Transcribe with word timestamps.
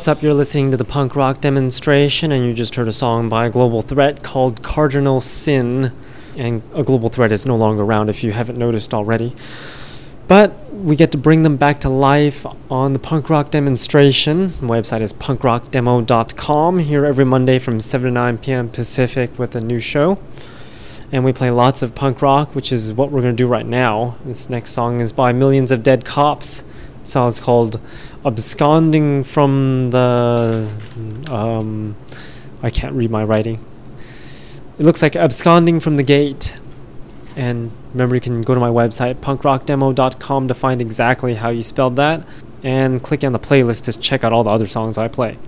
what's 0.00 0.08
up? 0.08 0.22
You're 0.22 0.32
listening 0.32 0.70
to 0.70 0.78
the 0.78 0.84
punk 0.86 1.14
rock 1.14 1.42
demonstration, 1.42 2.32
and 2.32 2.46
you 2.46 2.54
just 2.54 2.74
heard 2.74 2.88
a 2.88 2.92
song 2.92 3.28
by 3.28 3.50
Global 3.50 3.82
Threat 3.82 4.22
called 4.22 4.62
Cardinal 4.62 5.20
Sin. 5.20 5.92
And 6.38 6.62
a 6.74 6.82
Global 6.82 7.10
Threat 7.10 7.32
is 7.32 7.44
no 7.44 7.54
longer 7.54 7.82
around 7.82 8.08
if 8.08 8.24
you 8.24 8.32
haven't 8.32 8.56
noticed 8.56 8.94
already. 8.94 9.36
But 10.26 10.72
we 10.72 10.96
get 10.96 11.12
to 11.12 11.18
bring 11.18 11.42
them 11.42 11.58
back 11.58 11.80
to 11.80 11.90
life 11.90 12.46
on 12.70 12.94
the 12.94 12.98
punk 12.98 13.28
rock 13.28 13.50
demonstration. 13.50 14.44
The 14.44 14.68
website 14.68 15.02
is 15.02 15.12
punkrockdemo.com. 15.12 16.78
Here 16.78 17.04
every 17.04 17.26
Monday 17.26 17.58
from 17.58 17.78
7 17.78 18.06
to 18.06 18.10
9 18.10 18.38
p.m. 18.38 18.70
Pacific 18.70 19.38
with 19.38 19.54
a 19.54 19.60
new 19.60 19.80
show. 19.80 20.18
And 21.12 21.26
we 21.26 21.34
play 21.34 21.50
lots 21.50 21.82
of 21.82 21.94
punk 21.94 22.22
rock, 22.22 22.54
which 22.54 22.72
is 22.72 22.90
what 22.90 23.10
we're 23.10 23.20
going 23.20 23.36
to 23.36 23.42
do 23.42 23.46
right 23.46 23.66
now. 23.66 24.16
This 24.24 24.48
next 24.48 24.70
song 24.70 25.00
is 25.00 25.12
by 25.12 25.34
Millions 25.34 25.70
of 25.70 25.82
Dead 25.82 26.06
Cops. 26.06 26.64
The 27.02 27.06
song 27.06 27.28
is 27.28 27.38
called 27.38 27.78
Absconding 28.24 29.24
from 29.24 29.90
the. 29.90 30.68
Um, 31.30 31.96
I 32.62 32.70
can't 32.70 32.94
read 32.94 33.10
my 33.10 33.24
writing. 33.24 33.64
It 34.78 34.84
looks 34.84 35.00
like 35.02 35.16
Absconding 35.16 35.80
from 35.80 35.96
the 35.96 36.02
Gate. 36.02 36.58
And 37.36 37.70
remember, 37.92 38.14
you 38.14 38.20
can 38.20 38.42
go 38.42 38.54
to 38.54 38.60
my 38.60 38.68
website, 38.68 39.14
punkrockdemo.com, 39.16 40.48
to 40.48 40.54
find 40.54 40.80
exactly 40.82 41.34
how 41.34 41.48
you 41.48 41.62
spelled 41.62 41.96
that, 41.96 42.26
and 42.62 43.02
click 43.02 43.24
on 43.24 43.32
the 43.32 43.38
playlist 43.38 43.84
to 43.84 43.98
check 43.98 44.24
out 44.24 44.32
all 44.32 44.44
the 44.44 44.50
other 44.50 44.66
songs 44.66 44.98
I 44.98 45.08
play. 45.08 45.38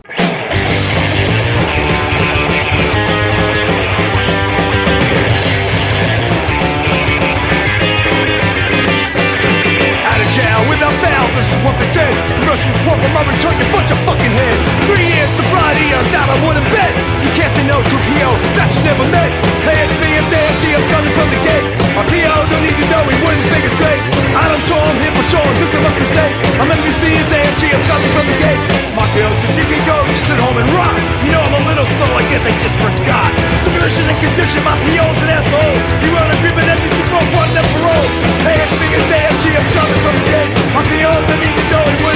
Report 12.82 12.98
from 12.98 13.14
my 13.14 13.22
return, 13.22 13.54
you 13.62 13.66
bunch 13.70 13.94
of 13.94 14.00
fucking 14.02 14.34
head. 14.42 14.58
Three 14.90 15.06
years 15.06 15.30
sobriety, 15.38 15.94
I'm 15.94 16.02
down, 16.10 16.26
I 16.26 16.34
wouldn't 16.42 16.66
bet. 16.74 16.90
You 17.22 17.30
can't 17.30 17.54
say 17.54 17.62
no 17.70 17.78
to 17.78 17.94
a 17.94 18.02
PO 18.10 18.30
that 18.58 18.74
you 18.74 18.82
never 18.82 19.06
met. 19.14 19.30
It's 19.70 19.94
me, 20.02 20.10
it's 20.18 20.34
AFG, 20.34 20.74
I'm 20.74 20.82
coming 20.90 21.14
from 21.14 21.30
the 21.30 21.40
gate. 21.46 21.62
My 21.94 22.02
PO 22.02 22.34
don't 22.50 22.58
to 22.58 22.86
know, 22.90 23.06
he 23.06 23.14
wouldn't 23.22 23.46
think 23.54 23.70
it's 23.70 23.78
great. 23.78 24.02
I 24.34 24.50
don't 24.50 24.64
show 24.66 24.82
him 24.82 24.98
here 24.98 25.14
for 25.14 25.22
sure, 25.30 25.46
this 25.62 25.70
is 25.70 25.78
must 25.78 25.94
mistake. 25.94 26.34
I'm 26.58 26.74
NBC, 26.74 27.22
it's 27.22 27.30
AFG, 27.30 27.70
I'm 27.70 27.86
coming 27.86 28.10
from 28.18 28.26
the 28.26 28.38
gate. 28.50 28.60
My 28.98 29.06
PO 29.14 29.30
says 29.30 29.54
you 29.62 29.66
can 29.70 29.82
go, 29.86 29.96
just 30.10 30.26
sit 30.26 30.42
home 30.42 30.58
and 30.58 30.66
rock. 30.74 30.98
You 31.22 31.30
know 31.30 31.38
I'm 31.38 31.54
a 31.54 31.62
little 31.62 31.86
slow, 31.86 32.10
I 32.18 32.26
guess 32.34 32.42
I 32.42 32.50
just 32.66 32.74
forgot. 32.82 33.30
Submission 33.62 34.10
and 34.10 34.18
condition, 34.26 34.58
my 34.66 34.74
PO's 34.90 35.20
an 35.22 35.30
asshole. 35.38 35.78
You 36.02 36.10
run 36.18 36.26
a 36.26 36.34
agreement 36.34 36.66
and 36.66 36.82
you 36.82 37.04
broke 37.06 37.30
one 37.30 37.50
that 37.54 37.66
parole. 37.78 38.10
It's 38.42 38.74
me, 38.74 38.90
it's 38.90 39.06
AFG, 39.06 39.54
I'm 39.54 39.70
coming 39.70 40.00
from 40.02 40.14
the 40.18 40.26
gate. 40.34 40.50
My 40.74 40.82
PO 40.82 41.12
don't 41.30 41.46
to 41.46 41.64
know, 41.70 41.86
he 41.86 41.96
wouldn't 42.02 42.11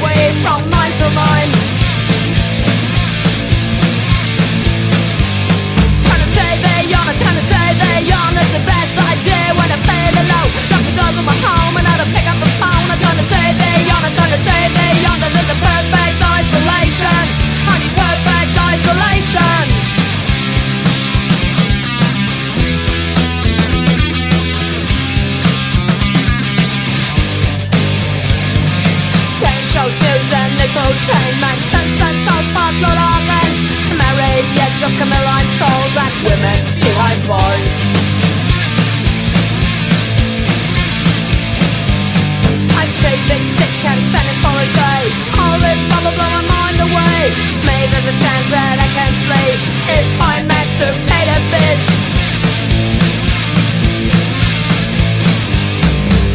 I 0.00 0.32
from 0.42 0.70
till 0.96 1.12
nine. 1.12 1.52
Turn 6.04 6.20
the 6.24 6.30
I 7.04 7.12
best 8.64 8.94
idea 8.96 9.52
when. 9.56 9.68
Lock 10.72 10.84
the 10.88 10.94
doors 10.96 11.16
of 11.20 11.24
my 11.28 11.36
home 11.44 11.76
and 11.76 11.86
I 11.86 11.94
don't 12.00 12.12
pick 12.16 12.26
up 12.32 12.38
the 12.40 12.50
phone. 12.56 12.86
I 12.88 12.96
the 15.52 15.58
perfect 15.60 16.18
isolation. 16.40 17.22
I 17.68 17.74
perfect 17.92 18.54
isolation. 18.56 19.69
Camilla 35.00 35.40
and 35.40 35.48
trolls 35.56 35.96
And 35.96 36.12
women 36.28 36.60
behind 36.76 37.16
bars. 37.24 37.72
I'm 42.76 42.92
TV 43.00 43.32
sick 43.56 43.80
and 43.80 44.00
standing 44.12 44.38
for 44.44 44.52
a 44.52 44.68
day. 44.76 45.02
All 45.40 45.56
this 45.56 45.80
bubble 45.88 46.12
blow 46.12 46.28
my 46.36 46.44
mind 46.52 46.78
away. 46.84 47.32
Maybe 47.64 47.88
there's 47.96 48.12
a 48.12 48.16
chance 48.20 48.46
that 48.52 48.76
I 48.76 48.88
can 48.92 49.12
sleep 49.16 49.58
If 49.88 50.04
I 50.20 50.44
masturbate 50.44 51.30
a 51.32 51.40
bit. 51.48 51.78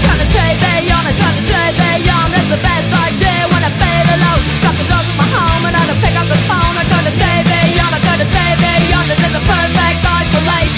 Turn 0.02 0.18
the 0.18 0.26
TV 0.26 0.90
on, 0.90 1.06
I 1.06 1.14
turn 1.14 1.34
the 1.38 1.46
TV 1.46 1.82
on 2.18 2.34
It's 2.34 2.50
the 2.50 2.58
best 2.66 2.90
idea. 2.90 3.46
When 3.46 3.62
I 3.62 3.70
feel 3.78 4.08
alone 4.10 4.42
Lock 4.66 4.74
the 4.82 4.90
doors 4.90 5.06
of 5.06 5.18
my 5.22 5.28
home 5.38 5.70
and 5.70 5.78
I 5.78 5.86
don't 5.86 6.02
pick 6.02 6.18
up 6.18 6.26
the 6.26 6.42
phone. 6.50 6.74
I 6.82 6.84
turn 6.90 7.06
the 7.06 7.14
TV 7.14 7.65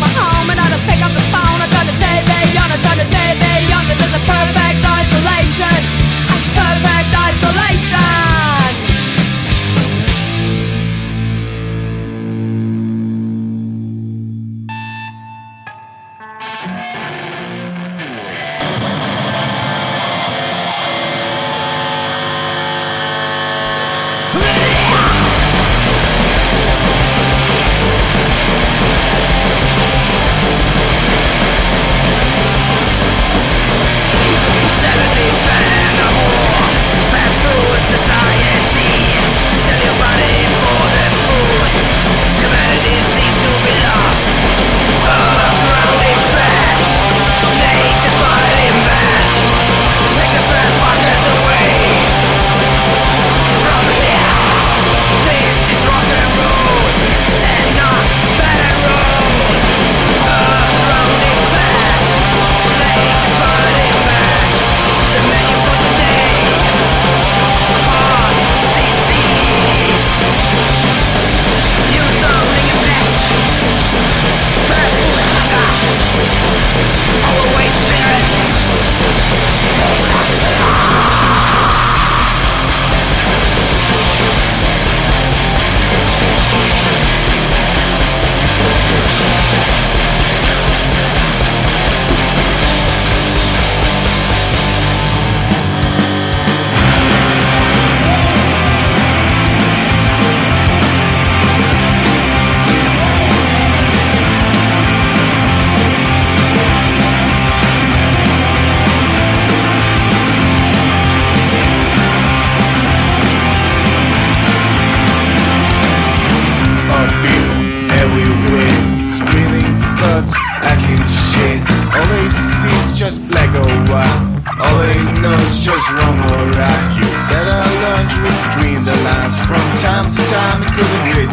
my 0.00 0.08
home 0.14 0.50
and 0.50 0.60
I 0.60 0.66
don't 0.70 0.84
pick 0.86 1.02
up 1.02 1.12
the 1.12 1.24
phone. 1.32 1.58
I 1.60 1.66
Turn 1.74 1.86
the 1.86 1.96
TV 1.98 2.30
on, 2.54 2.70
I 2.70 2.78
turn 2.78 2.98
the 2.98 3.08
TV 3.10 3.44
on. 3.74 3.84
This 3.90 3.98
is 3.98 4.12
a 4.14 4.22
perfect 4.24 4.82
isolation. 4.86 5.78
Perfect 6.54 7.12
isolation 7.12 8.37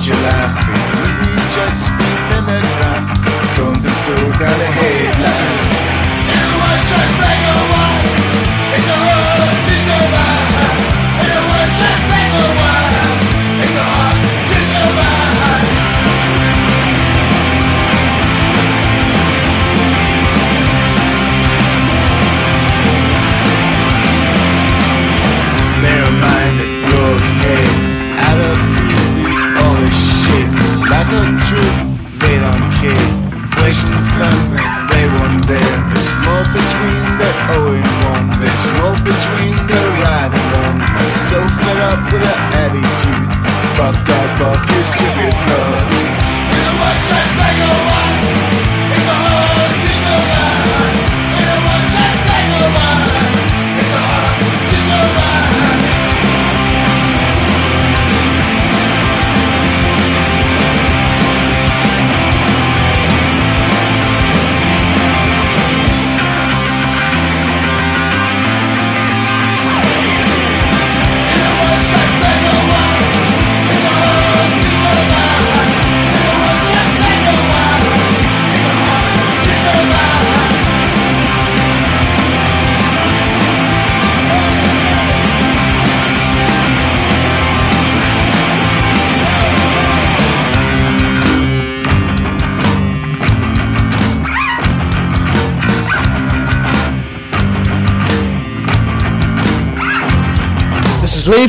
your 0.07 0.15
life 0.17 0.53
It's 0.69 1.21
easy 1.23 1.89
to 1.89 1.94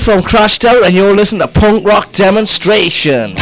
from 0.06 0.22
Crashed 0.22 0.64
Out 0.64 0.84
and 0.84 0.94
you're 0.94 1.16
listening 1.16 1.40
to 1.40 1.48
Punk 1.48 1.84
Rock 1.84 2.12
Demonstration. 2.12 3.34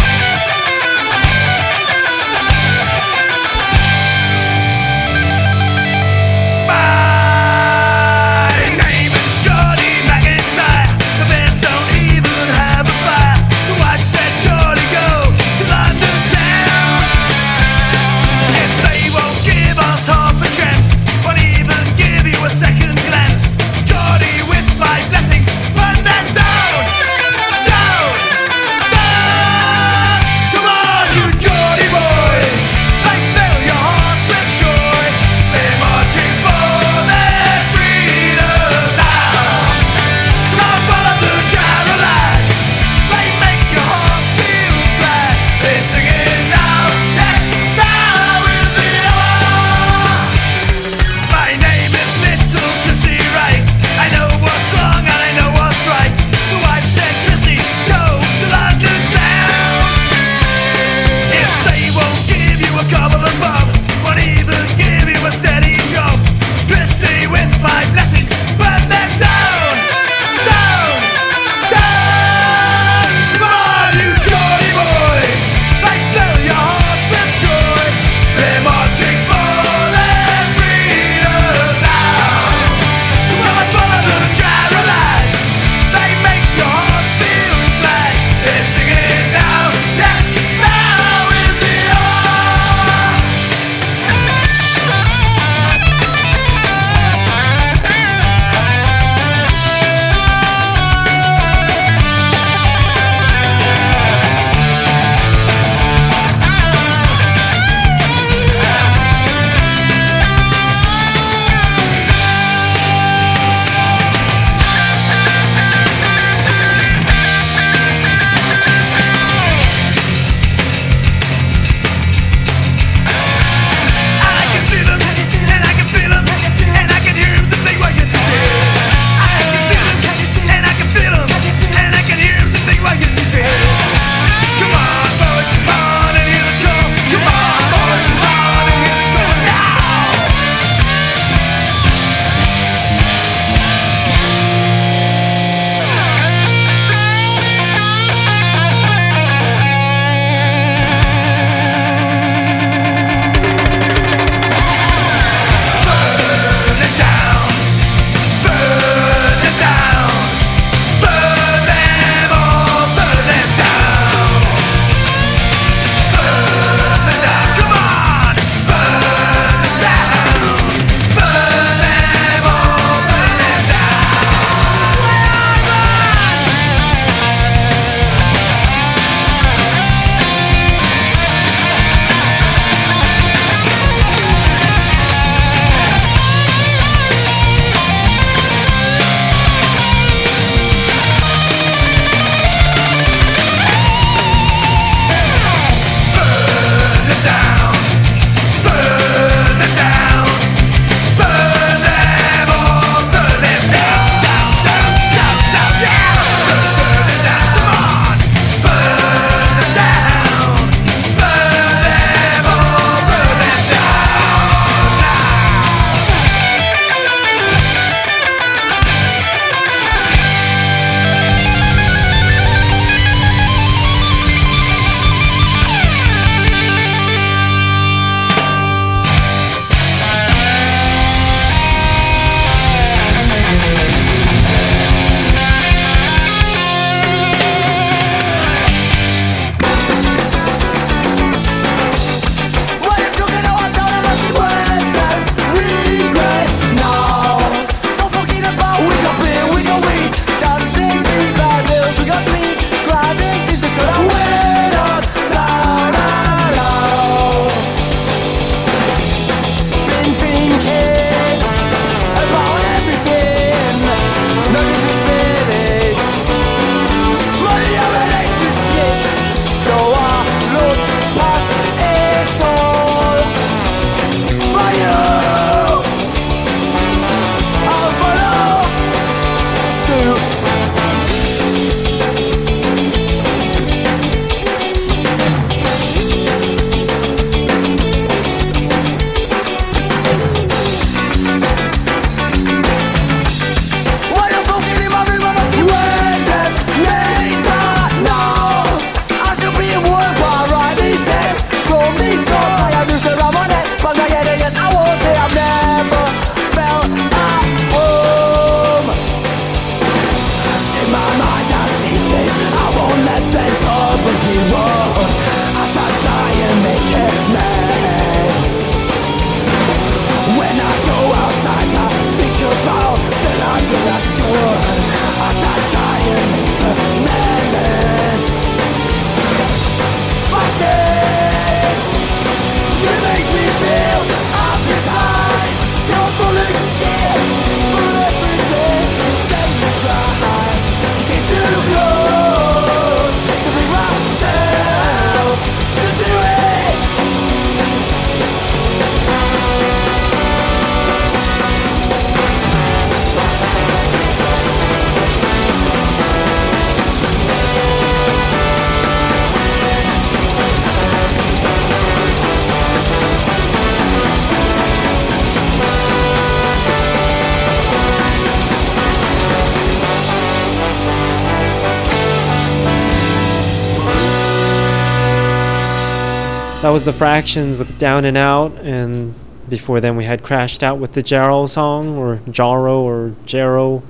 Was 376.75 376.82
the 376.82 376.93
Fractions 376.93 377.56
with 377.56 377.78
Down 377.78 378.04
and 378.04 378.17
Out, 378.17 378.50
and 378.58 379.15
before 379.49 379.80
then 379.80 379.97
we 379.97 380.02
had 380.02 380.25
Crashed 380.25 380.65
Out 380.65 380.80
with 380.80 380.95
the 380.95 381.04
Jarrow 381.04 381.47
song, 381.47 381.97
or 381.97 382.17
Jarro, 382.28 382.80
or 382.80 383.15
Jarrow. 383.26 383.84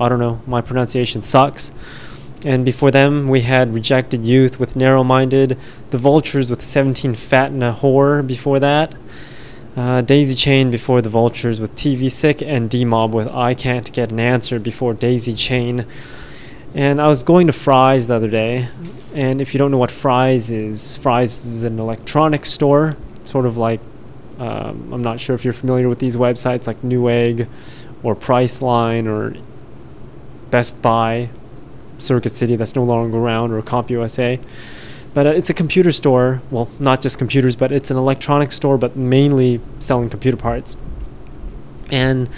I 0.00 0.08
don't 0.08 0.18
know, 0.18 0.40
my 0.44 0.60
pronunciation 0.60 1.22
sucks. 1.22 1.70
And 2.44 2.64
before 2.64 2.90
them 2.90 3.28
we 3.28 3.42
had 3.42 3.72
Rejected 3.72 4.26
Youth 4.26 4.58
with 4.58 4.74
Narrow 4.74 5.04
Minded, 5.04 5.56
The 5.90 5.98
Vultures 5.98 6.50
with 6.50 6.62
17 6.62 7.14
Fat 7.14 7.52
and 7.52 7.62
a 7.62 7.72
Whore 7.72 8.26
before 8.26 8.58
that. 8.58 8.96
Uh, 9.76 10.00
Daisy 10.00 10.34
Chain 10.34 10.72
before 10.72 11.00
the 11.00 11.08
Vultures 11.08 11.60
with 11.60 11.76
TV 11.76 12.10
Sick, 12.10 12.42
and 12.42 12.68
D 12.68 12.84
Mob 12.84 13.14
with 13.14 13.28
I 13.28 13.54
Can't 13.54 13.92
Get 13.92 14.10
an 14.10 14.18
Answer 14.18 14.58
before 14.58 14.94
Daisy 14.94 15.34
Chain. 15.34 15.86
And 16.74 17.00
I 17.00 17.08
was 17.08 17.22
going 17.22 17.48
to 17.48 17.52
Fry's 17.52 18.06
the 18.06 18.14
other 18.14 18.28
day, 18.28 18.68
and 19.12 19.40
if 19.40 19.54
you 19.54 19.58
don't 19.58 19.72
know 19.72 19.78
what 19.78 19.90
Fry's 19.90 20.50
is, 20.50 20.96
Fry's 20.96 21.44
is 21.44 21.64
an 21.64 21.80
electronics 21.80 22.50
store, 22.50 22.96
sort 23.24 23.46
of 23.46 23.56
like 23.56 23.80
um, 24.40 24.92
I'm 24.92 25.02
not 25.02 25.20
sure 25.20 25.34
if 25.34 25.44
you're 25.44 25.52
familiar 25.52 25.88
with 25.88 25.98
these 25.98 26.16
websites 26.16 26.66
like 26.66 26.80
Newegg 26.80 27.46
or 28.02 28.16
Priceline 28.16 29.06
or 29.06 29.36
Best 30.50 30.80
Buy, 30.80 31.28
Circuit 31.98 32.34
City 32.34 32.56
that's 32.56 32.74
no 32.74 32.82
longer 32.82 33.18
around, 33.18 33.52
or 33.52 33.60
CompUSA. 33.60 34.42
But 35.12 35.26
uh, 35.26 35.30
it's 35.30 35.50
a 35.50 35.54
computer 35.54 35.92
store. 35.92 36.40
Well, 36.50 36.70
not 36.78 37.02
just 37.02 37.18
computers, 37.18 37.54
but 37.54 37.70
it's 37.70 37.90
an 37.90 37.98
electronics 37.98 38.54
store, 38.54 38.78
but 38.78 38.96
mainly 38.96 39.60
selling 39.78 40.08
computer 40.08 40.38
parts. 40.38 40.74
And 41.90 42.30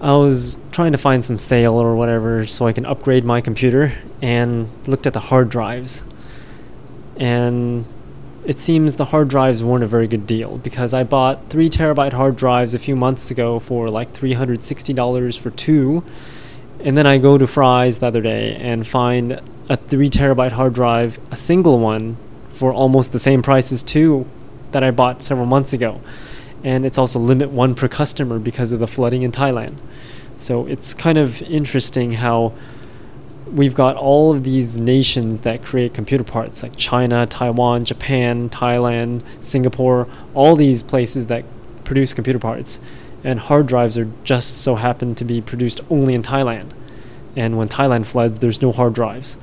I 0.00 0.14
was 0.14 0.58
trying 0.72 0.92
to 0.92 0.98
find 0.98 1.24
some 1.24 1.38
sale 1.38 1.74
or 1.74 1.96
whatever 1.96 2.46
so 2.46 2.66
I 2.66 2.72
can 2.72 2.84
upgrade 2.84 3.24
my 3.24 3.40
computer 3.40 3.94
and 4.20 4.68
looked 4.86 5.06
at 5.06 5.14
the 5.14 5.20
hard 5.20 5.48
drives. 5.48 6.02
And 7.16 7.86
it 8.44 8.58
seems 8.58 8.96
the 8.96 9.06
hard 9.06 9.28
drives 9.28 9.64
weren't 9.64 9.84
a 9.84 9.86
very 9.86 10.06
good 10.06 10.26
deal 10.26 10.58
because 10.58 10.92
I 10.92 11.02
bought 11.02 11.48
3 11.48 11.70
terabyte 11.70 12.12
hard 12.12 12.36
drives 12.36 12.74
a 12.74 12.78
few 12.78 12.94
months 12.94 13.30
ago 13.30 13.58
for 13.58 13.88
like 13.88 14.12
$360 14.12 15.38
for 15.38 15.50
two. 15.50 16.04
And 16.80 16.96
then 16.96 17.06
I 17.06 17.16
go 17.16 17.38
to 17.38 17.46
Fry's 17.46 17.98
the 17.98 18.06
other 18.06 18.20
day 18.20 18.54
and 18.56 18.86
find 18.86 19.40
a 19.70 19.78
3 19.78 20.10
terabyte 20.10 20.52
hard 20.52 20.74
drive, 20.74 21.18
a 21.30 21.36
single 21.36 21.78
one, 21.78 22.18
for 22.50 22.72
almost 22.72 23.12
the 23.12 23.18
same 23.18 23.42
price 23.42 23.72
as 23.72 23.82
two 23.82 24.28
that 24.72 24.84
I 24.84 24.90
bought 24.90 25.22
several 25.22 25.46
months 25.46 25.72
ago. 25.72 26.00
And 26.66 26.84
it's 26.84 26.98
also 26.98 27.20
limit 27.20 27.50
one 27.50 27.76
per 27.76 27.86
customer 27.86 28.40
because 28.40 28.72
of 28.72 28.80
the 28.80 28.88
flooding 28.88 29.22
in 29.22 29.30
Thailand. 29.30 29.76
So 30.36 30.66
it's 30.66 30.94
kind 30.94 31.16
of 31.16 31.40
interesting 31.42 32.14
how 32.14 32.54
we've 33.46 33.76
got 33.76 33.94
all 33.94 34.32
of 34.34 34.42
these 34.42 34.76
nations 34.76 35.42
that 35.42 35.62
create 35.62 35.94
computer 35.94 36.24
parts 36.24 36.64
like 36.64 36.76
China, 36.76 37.24
Taiwan, 37.24 37.84
Japan, 37.84 38.50
Thailand, 38.50 39.22
Singapore, 39.38 40.08
all 40.34 40.56
these 40.56 40.82
places 40.82 41.26
that 41.26 41.44
produce 41.84 42.12
computer 42.12 42.40
parts. 42.40 42.80
And 43.22 43.38
hard 43.38 43.68
drives 43.68 43.96
are 43.96 44.10
just 44.24 44.62
so 44.62 44.74
happen 44.74 45.14
to 45.14 45.24
be 45.24 45.40
produced 45.40 45.80
only 45.88 46.14
in 46.14 46.22
Thailand. 46.22 46.72
And 47.36 47.56
when 47.56 47.68
Thailand 47.68 48.06
floods, 48.06 48.40
there's 48.40 48.60
no 48.60 48.72
hard 48.72 48.92
drives. 48.92 49.36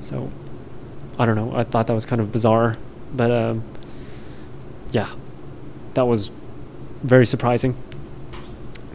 So 0.00 0.30
I 1.18 1.26
don't 1.26 1.34
know. 1.34 1.56
I 1.56 1.64
thought 1.64 1.88
that 1.88 1.92
was 1.92 2.06
kind 2.06 2.20
of 2.20 2.30
bizarre, 2.30 2.78
but 3.12 3.32
um, 3.32 3.64
yeah, 4.92 5.10
that 5.94 6.06
was 6.06 6.30
very 7.02 7.26
surprising. 7.26 7.76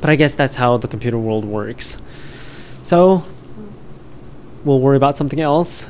But 0.01 0.09
I 0.09 0.15
guess 0.15 0.35
that's 0.35 0.55
how 0.55 0.77
the 0.77 0.87
computer 0.87 1.17
world 1.17 1.45
works. 1.45 1.97
So 2.83 3.25
we'll 4.63 4.79
worry 4.79 4.97
about 4.97 5.17
something 5.17 5.41
else 5.41 5.89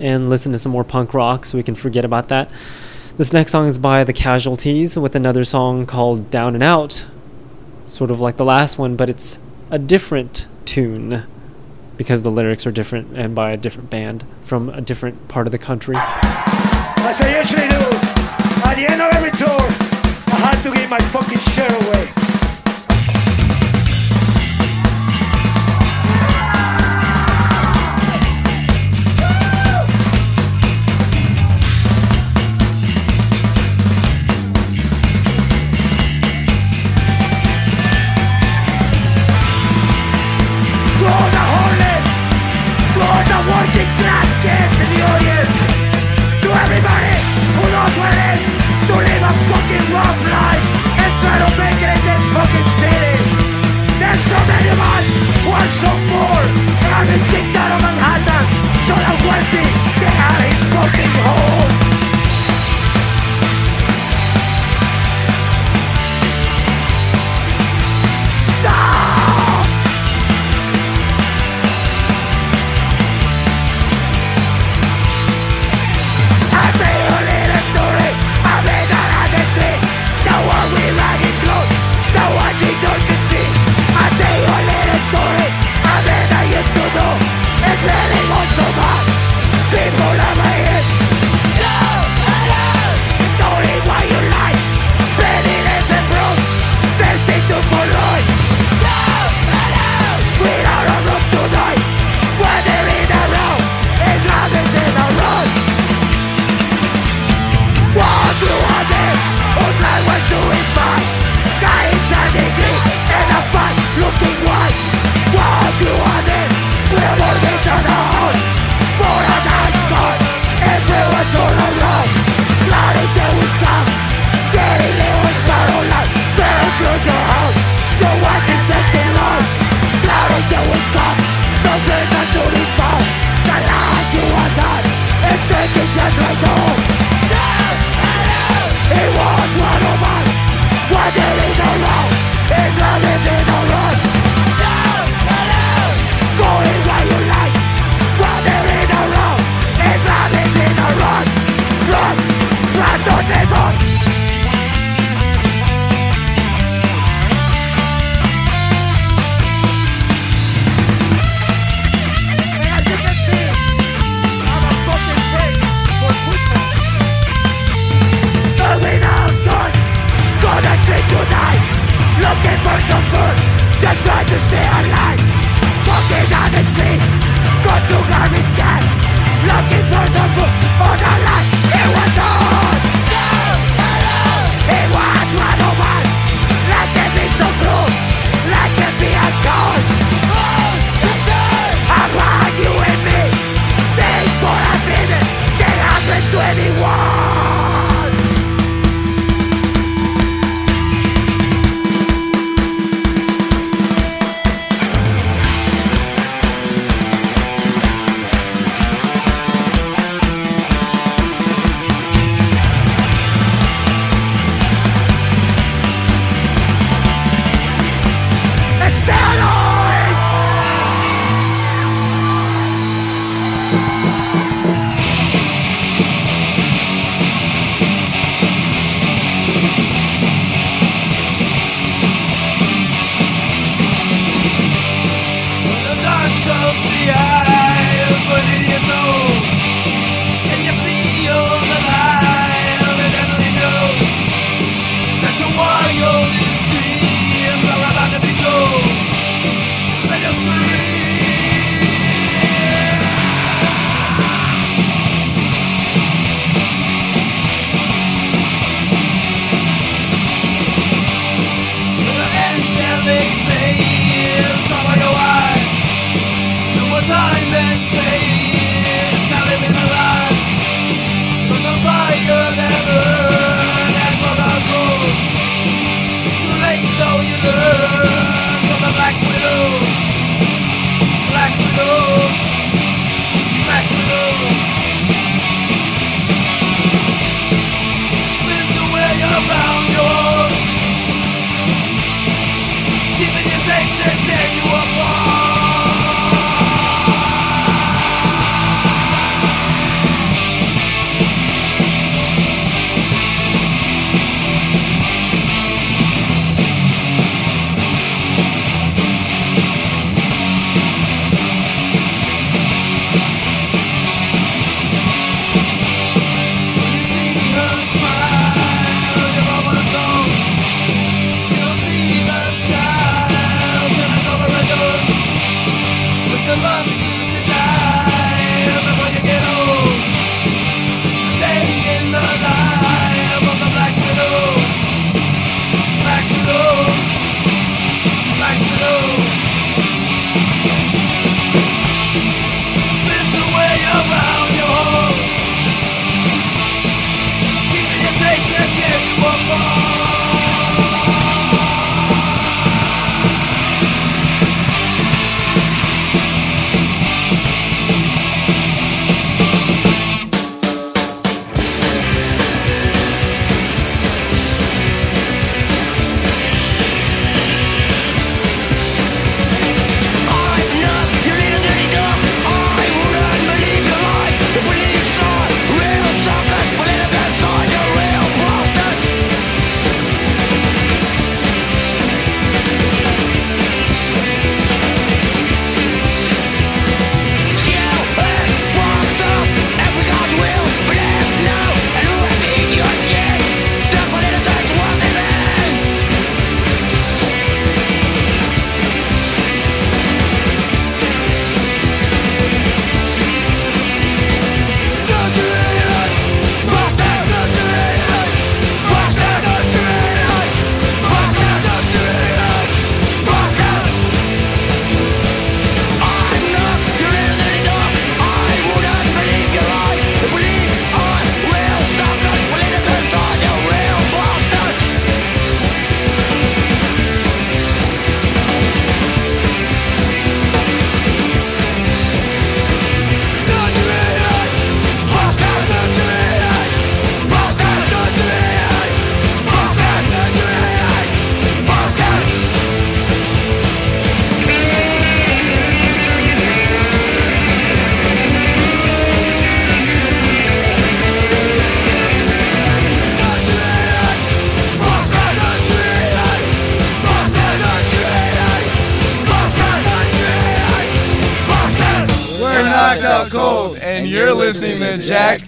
and 0.00 0.28
listen 0.28 0.52
to 0.52 0.58
some 0.58 0.72
more 0.72 0.84
punk 0.84 1.14
rock 1.14 1.44
so 1.44 1.56
we 1.56 1.62
can 1.62 1.74
forget 1.74 2.04
about 2.04 2.28
that. 2.28 2.50
This 3.16 3.32
next 3.32 3.52
song 3.52 3.66
is 3.66 3.78
by 3.78 4.02
The 4.02 4.12
Casualties 4.12 4.98
with 4.98 5.14
another 5.14 5.44
song 5.44 5.86
called 5.86 6.30
Down 6.30 6.54
and 6.54 6.64
Out. 6.64 7.06
Sort 7.86 8.10
of 8.10 8.20
like 8.20 8.36
the 8.36 8.44
last 8.44 8.76
one, 8.76 8.96
but 8.96 9.08
it's 9.08 9.38
a 9.70 9.78
different 9.78 10.48
tune 10.64 11.22
because 11.96 12.22
the 12.22 12.30
lyrics 12.30 12.66
are 12.66 12.72
different 12.72 13.16
and 13.16 13.34
by 13.34 13.52
a 13.52 13.56
different 13.56 13.88
band 13.88 14.24
from 14.42 14.68
a 14.68 14.80
different 14.80 15.28
part 15.28 15.46
of 15.46 15.52
the 15.52 15.58
country. 15.58 15.94
As 15.96 17.20
I 17.20 17.38
usually 17.38 17.68
do, 17.68 17.76
at 18.68 18.74
the 18.74 18.90
end 18.90 19.00
of 19.00 19.12
every 19.14 19.30
tour, 19.38 19.63
to 20.64 20.70
give 20.70 20.88
my 20.88 20.98
fucking 20.98 21.38
shirt 21.38 21.70
away. 21.70 22.23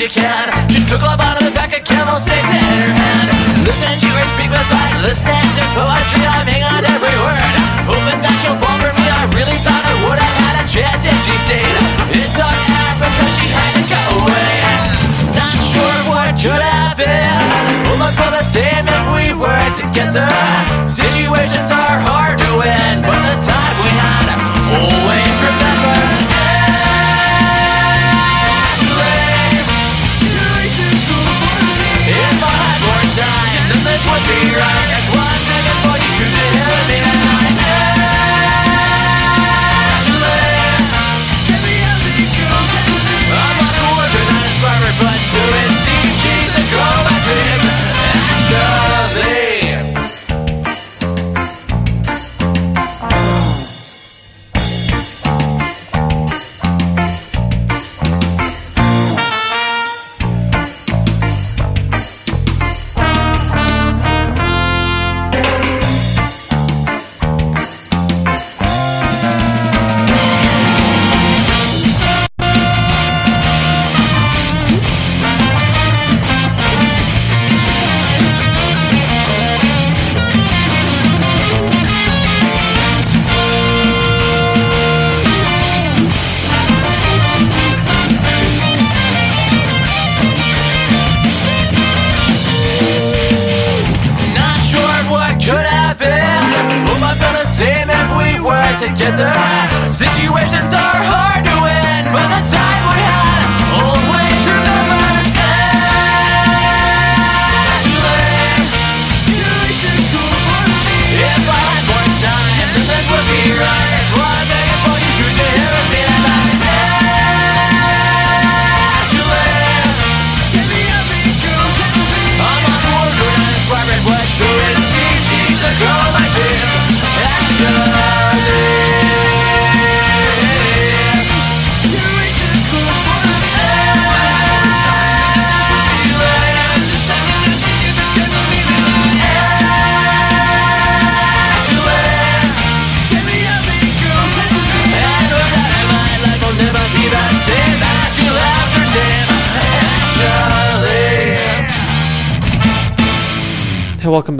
you 0.00 0.08
can. 0.08 0.70
She 0.70 0.82
took 0.86 1.02
love 1.02 1.20
out 1.20 1.42
of 1.42 1.49
this 34.42 34.89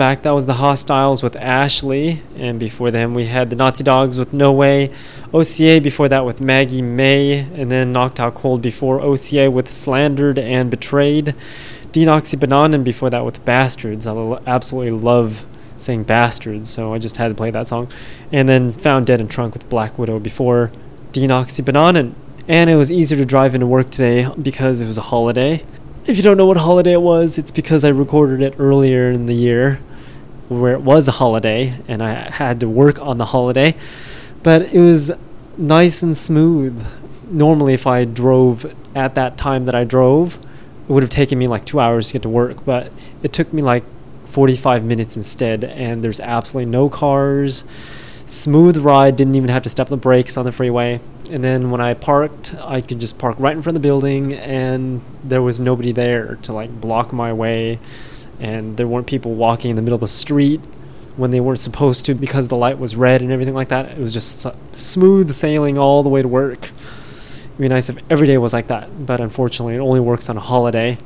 back. 0.01 0.23
That 0.23 0.31
was 0.31 0.47
the 0.47 0.55
Hostiles 0.55 1.21
with 1.21 1.35
Ashley, 1.35 2.23
and 2.35 2.59
before 2.59 2.89
them 2.89 3.13
we 3.13 3.27
had 3.27 3.51
the 3.51 3.55
Nazi 3.55 3.83
Dogs 3.83 4.17
with 4.17 4.33
No 4.33 4.51
Way, 4.51 4.89
OCA 5.31 5.79
before 5.79 6.09
that 6.09 6.25
with 6.25 6.41
Maggie 6.41 6.81
May, 6.81 7.41
and 7.53 7.69
then 7.69 7.91
Knocked 7.91 8.19
Out 8.19 8.33
Cold 8.33 8.63
before 8.63 8.99
OCA 8.99 9.51
with 9.51 9.71
Slandered 9.71 10.39
and 10.39 10.71
Betrayed, 10.71 11.35
Denoxy 11.91 12.35
Bananen 12.39 12.83
before 12.83 13.11
that 13.11 13.23
with 13.23 13.45
Bastards. 13.45 14.07
I 14.07 14.39
absolutely 14.47 14.89
love 14.89 15.45
saying 15.77 16.05
Bastards, 16.05 16.67
so 16.67 16.95
I 16.95 16.97
just 16.97 17.17
had 17.17 17.27
to 17.27 17.35
play 17.35 17.51
that 17.51 17.67
song, 17.67 17.87
and 18.31 18.49
then 18.49 18.73
Found 18.73 19.05
Dead 19.05 19.21
and 19.21 19.29
Trunk 19.29 19.53
with 19.53 19.69
Black 19.69 19.99
Widow 19.99 20.17
before 20.17 20.71
Denoxy 21.11 21.63
Bananen. 21.63 22.15
And 22.47 22.71
it 22.71 22.75
was 22.75 22.91
easier 22.91 23.19
to 23.19 23.25
drive 23.25 23.53
into 23.53 23.67
work 23.67 23.91
today 23.91 24.27
because 24.41 24.81
it 24.81 24.87
was 24.87 24.97
a 24.97 25.03
holiday. 25.03 25.63
If 26.07 26.17
you 26.17 26.23
don't 26.23 26.37
know 26.37 26.47
what 26.47 26.57
holiday 26.57 26.93
it 26.93 27.03
was, 27.03 27.37
it's 27.37 27.51
because 27.51 27.85
I 27.85 27.89
recorded 27.89 28.41
it 28.41 28.55
earlier 28.57 29.11
in 29.11 29.27
the 29.27 29.35
year 29.35 29.79
where 30.59 30.73
it 30.73 30.81
was 30.81 31.07
a 31.07 31.11
holiday 31.11 31.73
and 31.87 32.03
I 32.03 32.29
had 32.29 32.59
to 32.59 32.69
work 32.69 32.99
on 32.99 33.17
the 33.17 33.25
holiday. 33.25 33.75
But 34.43 34.73
it 34.73 34.79
was 34.79 35.11
nice 35.57 36.03
and 36.03 36.15
smooth. 36.17 36.85
Normally, 37.29 37.73
if 37.73 37.87
I 37.87 38.05
drove 38.05 38.73
at 38.95 39.15
that 39.15 39.37
time 39.37 39.65
that 39.65 39.75
I 39.75 39.83
drove, 39.83 40.35
it 40.35 40.91
would 40.91 41.03
have 41.03 41.09
taken 41.09 41.39
me 41.39 41.47
like 41.47 41.63
two 41.65 41.79
hours 41.79 42.07
to 42.07 42.13
get 42.13 42.23
to 42.23 42.29
work, 42.29 42.65
but 42.65 42.91
it 43.23 43.31
took 43.31 43.53
me 43.53 43.61
like 43.61 43.83
45 44.25 44.83
minutes 44.83 45.15
instead, 45.15 45.63
and 45.63 46.03
there's 46.03 46.19
absolutely 46.19 46.69
no 46.69 46.89
cars. 46.89 47.63
Smooth 48.25 48.77
ride, 48.77 49.15
didn't 49.15 49.35
even 49.35 49.49
have 49.49 49.63
to 49.63 49.69
step 49.69 49.87
the 49.87 49.97
brakes 49.97 50.37
on 50.37 50.45
the 50.45 50.51
freeway. 50.51 50.99
And 51.29 51.43
then 51.43 51.71
when 51.71 51.79
I 51.79 51.93
parked, 51.93 52.55
I 52.59 52.81
could 52.81 52.99
just 52.99 53.17
park 53.17 53.37
right 53.39 53.55
in 53.55 53.61
front 53.61 53.77
of 53.77 53.81
the 53.81 53.87
building, 53.87 54.33
and 54.33 55.01
there 55.23 55.41
was 55.41 55.59
nobody 55.59 55.91
there 55.91 56.35
to 56.43 56.53
like 56.53 56.81
block 56.81 57.13
my 57.13 57.31
way, 57.31 57.79
and 58.41 58.75
there 58.75 58.87
weren't 58.87 59.07
people 59.07 59.35
walking 59.35 59.69
in 59.69 59.75
the 59.75 59.81
middle 59.81 59.95
of 59.95 60.01
the 60.01 60.07
street 60.07 60.59
when 61.15 61.31
they 61.31 61.39
weren't 61.39 61.59
supposed 61.59 62.05
to 62.07 62.15
because 62.15 62.47
the 62.47 62.57
light 62.57 62.79
was 62.79 62.95
red 62.95 63.21
and 63.21 63.31
everything 63.31 63.53
like 63.53 63.69
that. 63.69 63.91
It 63.91 63.99
was 63.99 64.13
just 64.13 64.45
smooth 64.73 65.31
sailing 65.31 65.77
all 65.77 66.03
the 66.03 66.09
way 66.09 66.21
to 66.21 66.27
work. 66.27 66.63
It'd 66.63 67.59
be 67.59 67.69
nice 67.69 67.89
if 67.89 67.97
every 68.09 68.27
day 68.27 68.37
was 68.37 68.53
like 68.53 68.67
that, 68.67 69.05
but 69.05 69.21
unfortunately, 69.21 69.75
it 69.75 69.79
only 69.79 69.99
works 69.99 70.29
on 70.29 70.37
a 70.37 70.41
holiday. 70.41 70.97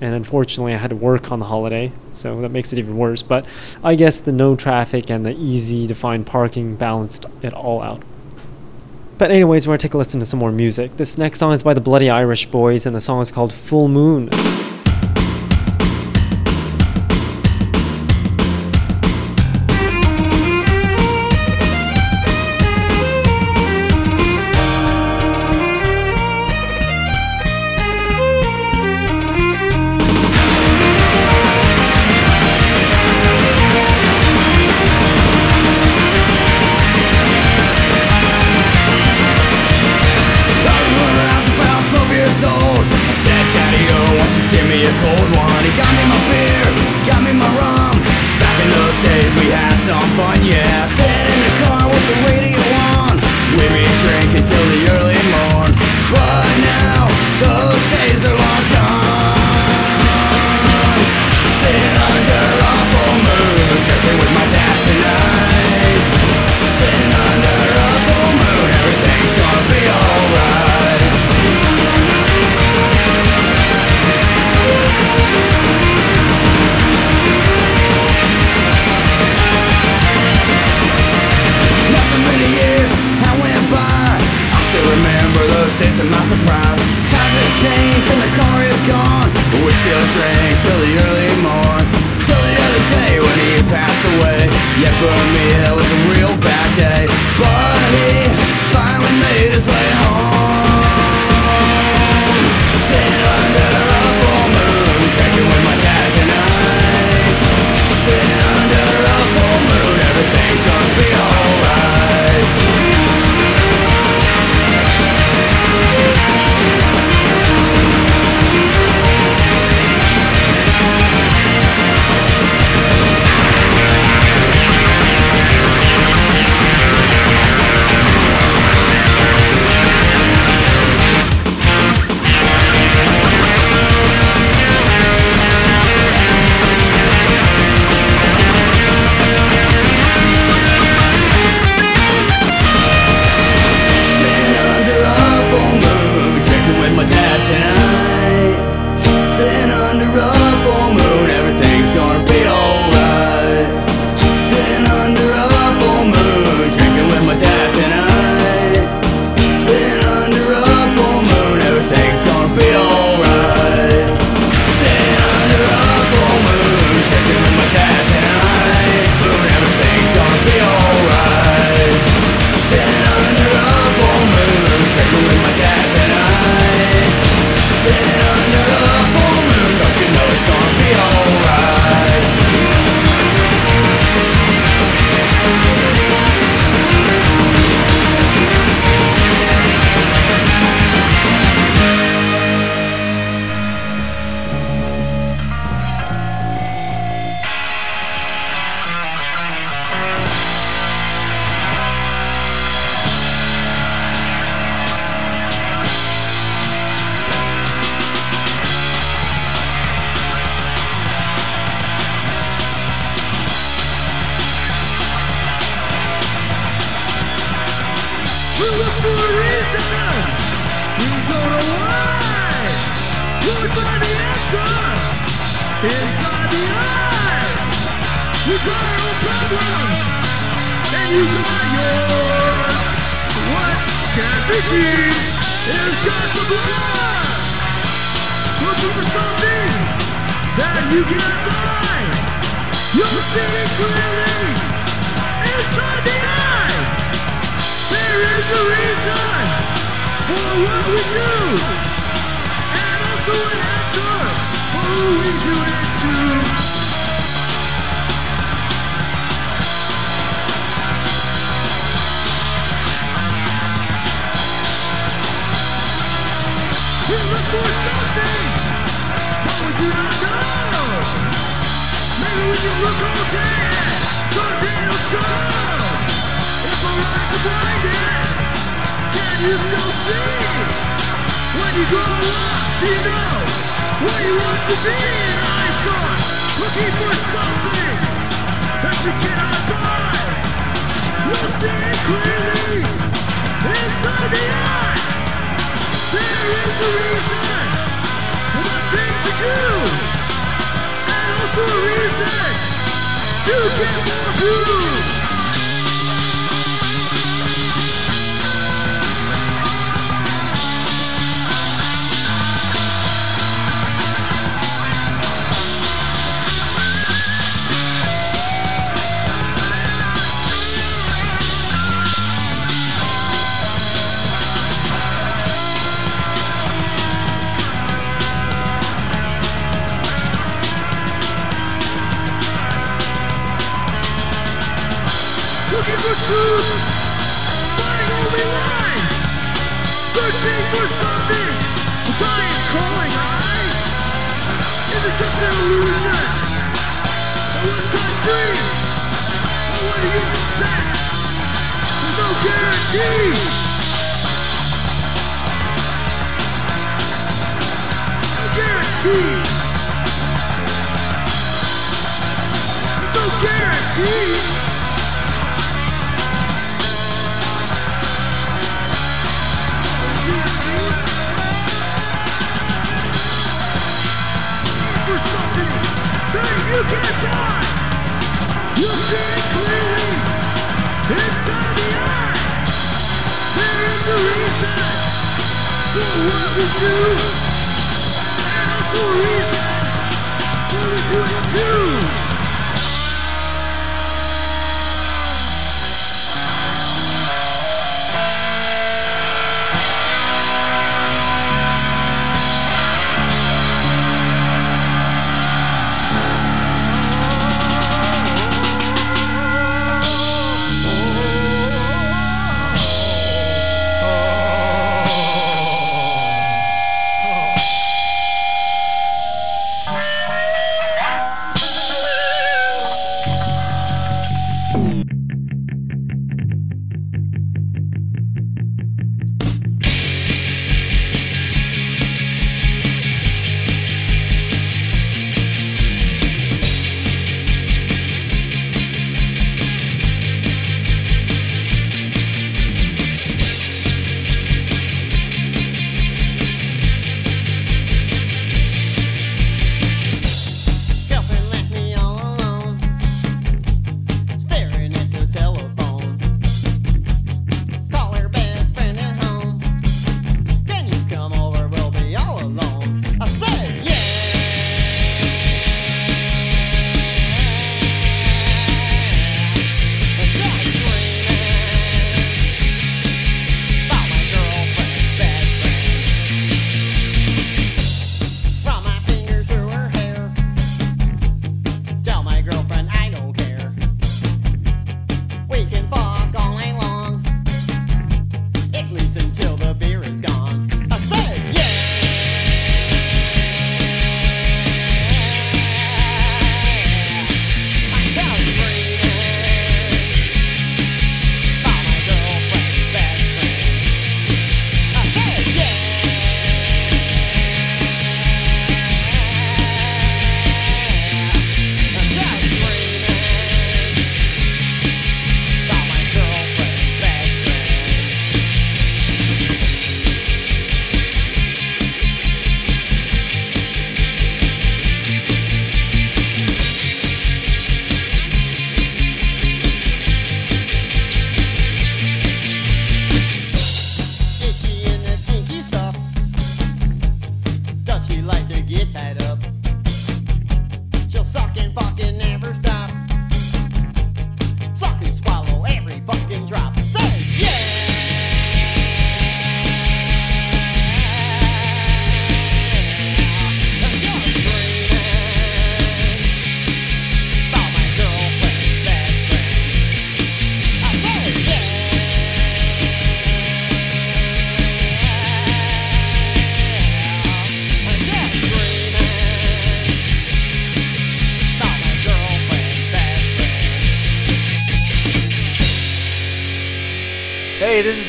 And 0.00 0.14
unfortunately, 0.14 0.74
I 0.74 0.76
had 0.76 0.90
to 0.90 0.96
work 0.96 1.32
on 1.32 1.38
the 1.38 1.46
holiday, 1.46 1.90
so 2.12 2.40
that 2.42 2.50
makes 2.50 2.72
it 2.72 2.78
even 2.78 2.96
worse. 2.96 3.22
But 3.22 3.46
I 3.82 3.94
guess 3.94 4.20
the 4.20 4.32
no 4.32 4.54
traffic 4.54 5.10
and 5.10 5.24
the 5.24 5.34
easy 5.34 5.86
to 5.86 5.94
find 5.94 6.26
parking 6.26 6.76
balanced 6.76 7.26
it 7.42 7.52
all 7.52 7.80
out. 7.80 8.02
But, 9.18 9.30
anyways, 9.30 9.66
we're 9.66 9.72
gonna 9.72 9.78
take 9.78 9.94
a 9.94 9.98
listen 9.98 10.20
to 10.20 10.26
some 10.26 10.40
more 10.40 10.52
music. 10.52 10.96
This 10.96 11.16
next 11.16 11.38
song 11.38 11.52
is 11.52 11.62
by 11.62 11.74
the 11.74 11.80
Bloody 11.80 12.10
Irish 12.10 12.46
Boys, 12.46 12.86
and 12.86 12.94
the 12.94 13.00
song 13.00 13.22
is 13.22 13.30
called 13.30 13.52
Full 13.52 13.88
Moon. 13.88 14.28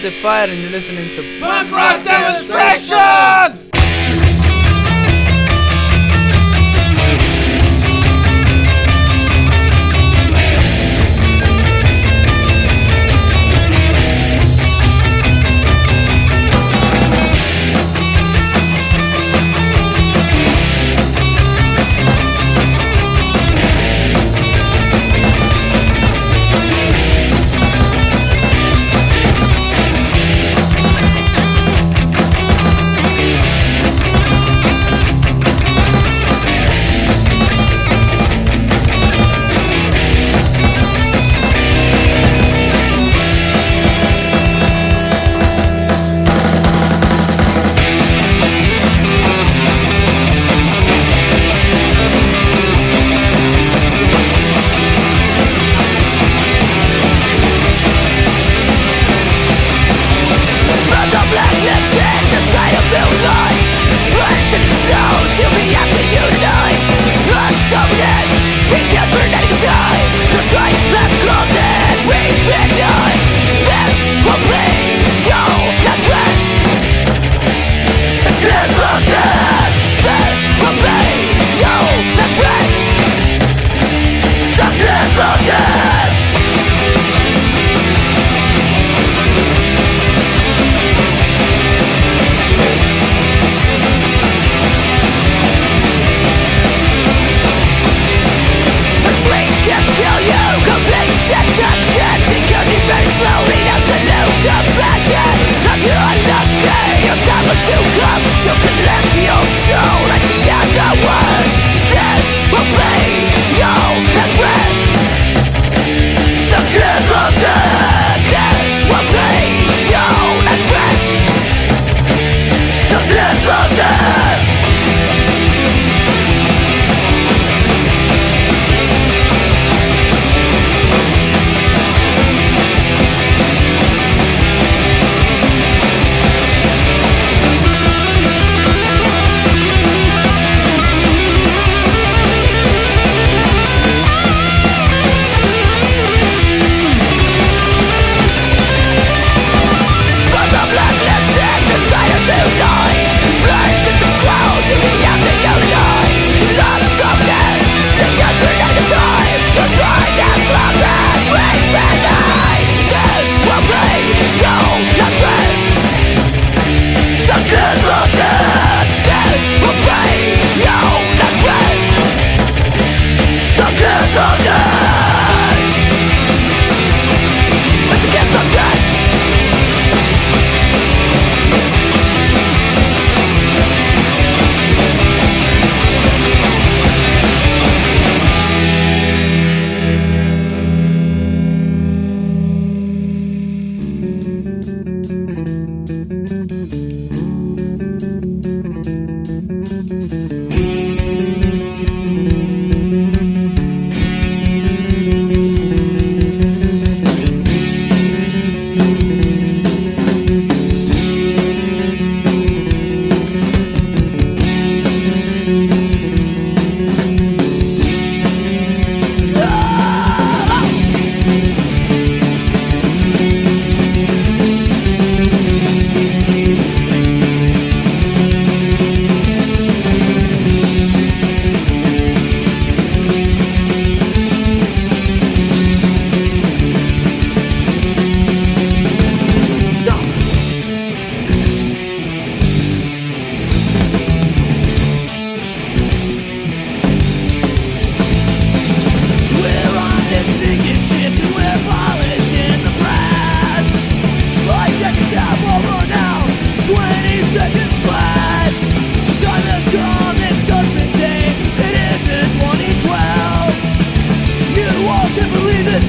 Hey, 0.06 0.12
this 0.12 0.18
is 0.18 0.22
Defiant, 0.22 0.52
and 0.52 0.62
you're 0.62 0.70
listening 0.70 1.10
to 1.16 1.40
Punk 1.40 1.72
Rock 1.72 2.04
Demonstration! 2.04 3.55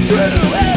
Revolution, 0.09 0.76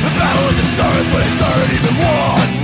the 0.00 0.10
battle 0.16 0.48
isn't 0.50 0.70
started 0.76 1.06
but 1.12 1.22
it's 1.26 1.42
already 1.42 1.78
been 1.84 1.98
won 2.00 2.61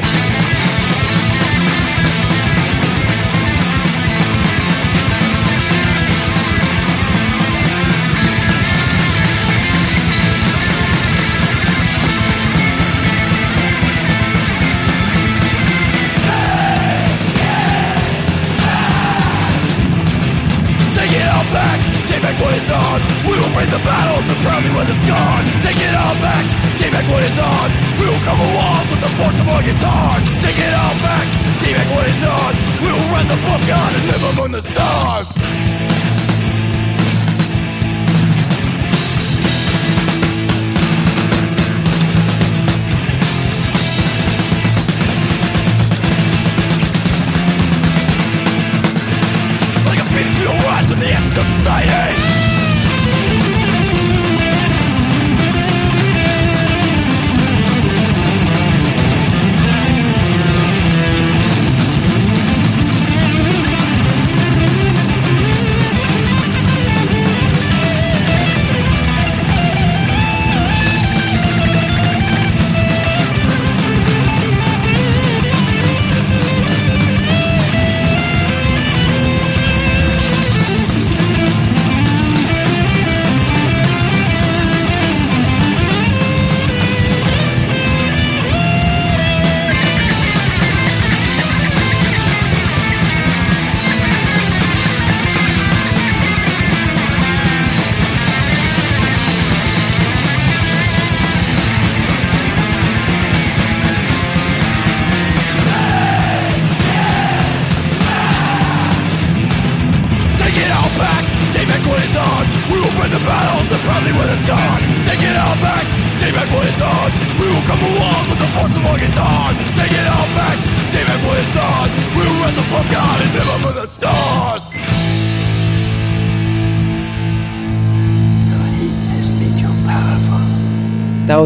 the 29.49 29.55
our 29.55 29.63
guitars. 29.63 30.25
Take 30.45 30.59
it 30.59 30.75
all 30.75 30.95
back, 31.01 31.27
take 31.61 31.77
back 31.77 31.89
what 31.97 32.07
is 32.07 32.23
ours? 32.25 32.57
We 32.81 32.93
will 32.93 33.09
rise 33.13 33.27
above 33.27 33.63
God 33.69 33.95
and 33.95 34.05
live 34.07 34.25
among 34.33 34.53
the 34.53 34.63
stars 34.63 35.98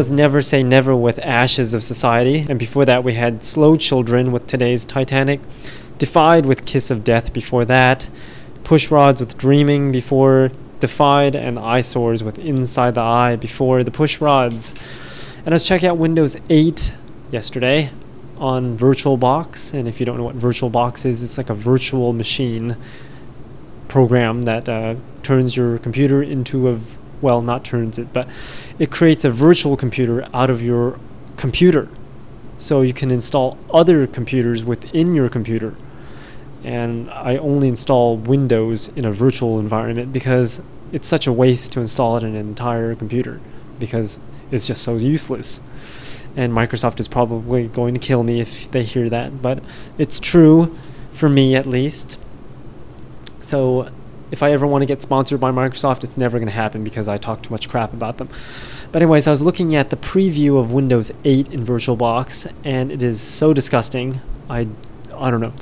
was 0.03 0.11
Never 0.11 0.41
Say 0.41 0.63
Never 0.63 0.93
with 0.93 1.17
Ashes 1.19 1.73
of 1.73 1.81
Society. 1.81 2.45
And 2.49 2.59
before 2.59 2.83
that, 2.83 3.05
we 3.05 3.13
had 3.13 3.41
Slow 3.41 3.77
Children 3.77 4.33
with 4.33 4.45
today's 4.47 4.83
Titanic. 4.83 5.39
Defied 5.97 6.45
with 6.45 6.65
Kiss 6.65 6.91
of 6.91 7.05
Death 7.05 7.31
before 7.31 7.63
that. 7.63 8.09
Push 8.65 8.91
Rods 8.91 9.21
with 9.21 9.37
Dreaming 9.37 9.93
before 9.93 10.51
Defied. 10.81 11.37
And 11.37 11.57
Eyesores 11.57 12.21
with 12.21 12.37
Inside 12.37 12.95
the 12.95 13.01
Eye 13.01 13.37
before 13.37 13.85
the 13.85 13.91
Push 13.91 14.19
Rods. 14.19 14.73
And 15.45 15.47
I 15.47 15.53
was 15.53 15.63
checking 15.63 15.87
out 15.87 15.97
Windows 15.97 16.35
8 16.49 16.93
yesterday 17.31 17.89
on 18.37 18.77
VirtualBox. 18.77 19.73
And 19.73 19.87
if 19.87 20.01
you 20.01 20.05
don't 20.05 20.17
know 20.17 20.25
what 20.25 20.37
VirtualBox 20.37 21.05
is, 21.05 21.23
it's 21.23 21.37
like 21.37 21.49
a 21.49 21.53
virtual 21.53 22.11
machine 22.11 22.75
program 23.87 24.41
that 24.41 24.67
uh, 24.67 24.95
turns 25.21 25.55
your 25.55 25.77
computer 25.77 26.21
into 26.21 26.67
a 26.67 26.75
v- 26.75 26.97
well 27.21 27.41
not 27.41 27.63
turns 27.63 27.97
it 27.97 28.11
but 28.11 28.27
it 28.79 28.91
creates 28.91 29.23
a 29.25 29.29
virtual 29.29 29.77
computer 29.77 30.27
out 30.33 30.49
of 30.49 30.61
your 30.61 30.99
computer. 31.37 31.87
So 32.57 32.81
you 32.81 32.93
can 32.93 33.11
install 33.11 33.57
other 33.71 34.07
computers 34.07 34.63
within 34.63 35.15
your 35.15 35.29
computer. 35.29 35.75
And 36.63 37.09
i 37.11 37.35
only 37.37 37.67
install 37.67 38.15
windows 38.15 38.87
in 38.89 39.05
a 39.05 39.11
virtual 39.11 39.59
environment 39.59 40.13
because 40.13 40.61
it's 40.91 41.07
such 41.07 41.27
a 41.27 41.33
waste 41.33 41.73
to 41.73 41.81
install 41.81 42.17
it 42.17 42.23
in 42.23 42.35
an 42.35 42.47
entire 42.47 42.95
computer 42.95 43.41
because 43.79 44.19
it's 44.51 44.67
just 44.67 44.81
so 44.81 44.95
useless. 44.95 45.59
And 46.35 46.53
microsoft 46.53 46.99
is 46.99 47.07
probably 47.07 47.67
going 47.67 47.93
to 47.93 47.99
kill 47.99 48.23
me 48.23 48.39
if 48.41 48.71
they 48.71 48.83
hear 48.83 49.09
that 49.09 49.41
but 49.41 49.61
it's 49.97 50.19
true 50.19 50.75
for 51.11 51.29
me 51.29 51.55
at 51.55 51.65
least. 51.65 52.17
So 53.41 53.89
if 54.33 54.41
I 54.41 54.51
ever 54.51 54.65
want 54.65 54.81
to 54.81 54.87
get 54.87 54.99
sponsored 54.99 55.39
by 55.39 55.51
Microsoft, 55.51 56.03
it's 56.03 56.17
never 56.17 56.39
going 56.39 56.47
to 56.47 56.53
happen 56.53 56.83
because 56.83 57.07
I 57.07 57.19
talk 57.19 57.43
too 57.43 57.51
much 57.51 57.69
crap 57.69 57.93
about 57.93 58.17
them. 58.17 58.29
But 58.91 59.03
anyways, 59.03 59.27
I 59.27 59.29
was 59.29 59.43
looking 59.43 59.75
at 59.75 59.91
the 59.91 59.95
preview 59.95 60.59
of 60.59 60.73
Windows 60.73 61.11
8 61.23 61.53
in 61.53 61.63
VirtualBox, 61.63 62.51
and 62.63 62.91
it 62.91 63.03
is 63.03 63.21
so 63.21 63.53
disgusting. 63.53 64.21
I, 64.49 64.67
I 65.13 65.29
don't 65.29 65.39
know. 65.39 65.53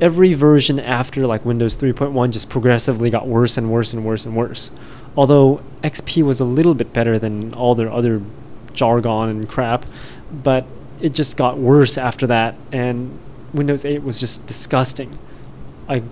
Every 0.00 0.34
version 0.34 0.78
after 0.78 1.26
like 1.26 1.44
Windows 1.44 1.76
3.1 1.76 2.30
just 2.30 2.48
progressively 2.48 3.10
got 3.10 3.26
worse 3.26 3.56
and 3.56 3.72
worse 3.72 3.92
and 3.92 4.04
worse 4.04 4.24
and 4.24 4.36
worse. 4.36 4.70
Although 5.16 5.60
XP 5.82 6.22
was 6.22 6.38
a 6.38 6.44
little 6.44 6.74
bit 6.74 6.92
better 6.92 7.18
than 7.18 7.52
all 7.54 7.74
their 7.74 7.90
other 7.90 8.22
jargon 8.72 9.30
and 9.30 9.48
crap, 9.48 9.84
but 10.32 10.64
it 11.00 11.12
just 11.12 11.36
got 11.36 11.58
worse 11.58 11.98
after 11.98 12.28
that, 12.28 12.54
and 12.70 13.18
Windows 13.52 13.84
8 13.84 14.04
was 14.04 14.20
just 14.20 14.46
disgusting. 14.46 15.18
I 15.88 16.04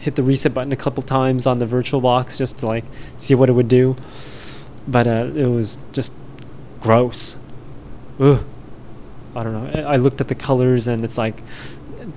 hit 0.00 0.16
the 0.16 0.22
reset 0.22 0.54
button 0.54 0.72
a 0.72 0.76
couple 0.76 1.02
times 1.02 1.46
on 1.46 1.58
the 1.58 1.66
virtual 1.66 2.00
box 2.00 2.38
just 2.38 2.58
to 2.58 2.66
like 2.66 2.84
see 3.18 3.34
what 3.34 3.48
it 3.48 3.52
would 3.52 3.68
do. 3.68 3.94
But 4.88 5.06
uh, 5.06 5.30
it 5.34 5.46
was 5.46 5.78
just 5.92 6.12
gross. 6.80 7.36
Ugh. 8.18 8.42
i 9.36 9.44
don't 9.44 9.52
know. 9.52 9.82
I, 9.82 9.96
looked 9.96 10.20
at 10.20 10.28
the 10.28 10.34
colors 10.34 10.88
and 10.88 11.04
it's 11.04 11.18
like 11.18 11.42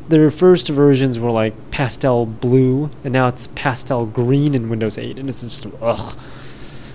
their 0.07 0.31
first 0.31 0.69
versions 0.69 1.19
were 1.19 1.31
like 1.31 1.53
pastel 1.71 2.25
blue 2.25 2.89
and 3.03 3.13
now 3.13 3.27
it's 3.27 3.47
pastel 3.47 4.05
green 4.05 4.55
in 4.55 4.69
windows 4.69 4.97
8 4.97 5.19
and 5.19 5.29
it's 5.29 5.41
just 5.41 5.67
ugh. 5.81 6.17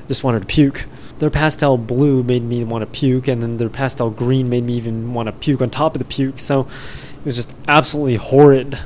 Just 0.08 0.24
wanted 0.24 0.40
to 0.40 0.46
puke. 0.46 0.86
Their 1.18 1.30
pastel 1.30 1.76
blue 1.76 2.22
made 2.22 2.42
me 2.42 2.64
want 2.64 2.80
to 2.80 2.86
puke 2.86 3.28
and 3.28 3.42
then 3.42 3.58
their 3.58 3.68
pastel 3.68 4.08
green 4.08 4.48
made 4.48 4.64
me 4.64 4.74
even 4.74 5.12
want 5.12 5.26
to 5.26 5.32
puke 5.32 5.60
on 5.60 5.68
top 5.68 5.94
of 5.94 5.98
the 5.98 6.06
puke. 6.06 6.38
So 6.38 6.60
it 6.60 7.24
was 7.26 7.36
just 7.36 7.54
absolutely 7.66 8.16
horrid 8.16 8.78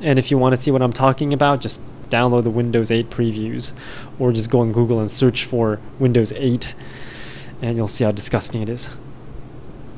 and 0.00 0.18
if 0.18 0.30
you 0.30 0.38
want 0.38 0.54
to 0.54 0.56
see 0.56 0.70
what 0.70 0.82
I'm 0.82 0.92
talking 0.92 1.32
about, 1.32 1.60
just 1.60 1.80
download 2.08 2.44
the 2.44 2.50
Windows 2.50 2.90
8 2.90 3.10
previews 3.10 3.72
or 4.18 4.32
just 4.32 4.50
go 4.50 4.60
on 4.60 4.72
Google 4.72 4.98
and 4.98 5.10
search 5.10 5.44
for 5.44 5.78
Windows 5.98 6.32
8 6.32 6.74
and 7.60 7.76
you'll 7.76 7.88
see 7.88 8.04
how 8.04 8.10
disgusting 8.10 8.62
it 8.62 8.68
is. 8.68 8.88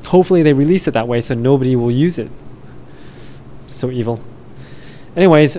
Hopefully, 0.05 0.41
they 0.41 0.53
release 0.53 0.87
it 0.87 0.91
that 0.91 1.07
way 1.07 1.21
so 1.21 1.35
nobody 1.35 1.75
will 1.75 1.91
use 1.91 2.17
it. 2.17 2.31
So 3.67 3.91
evil. 3.91 4.21
Anyways, 5.15 5.57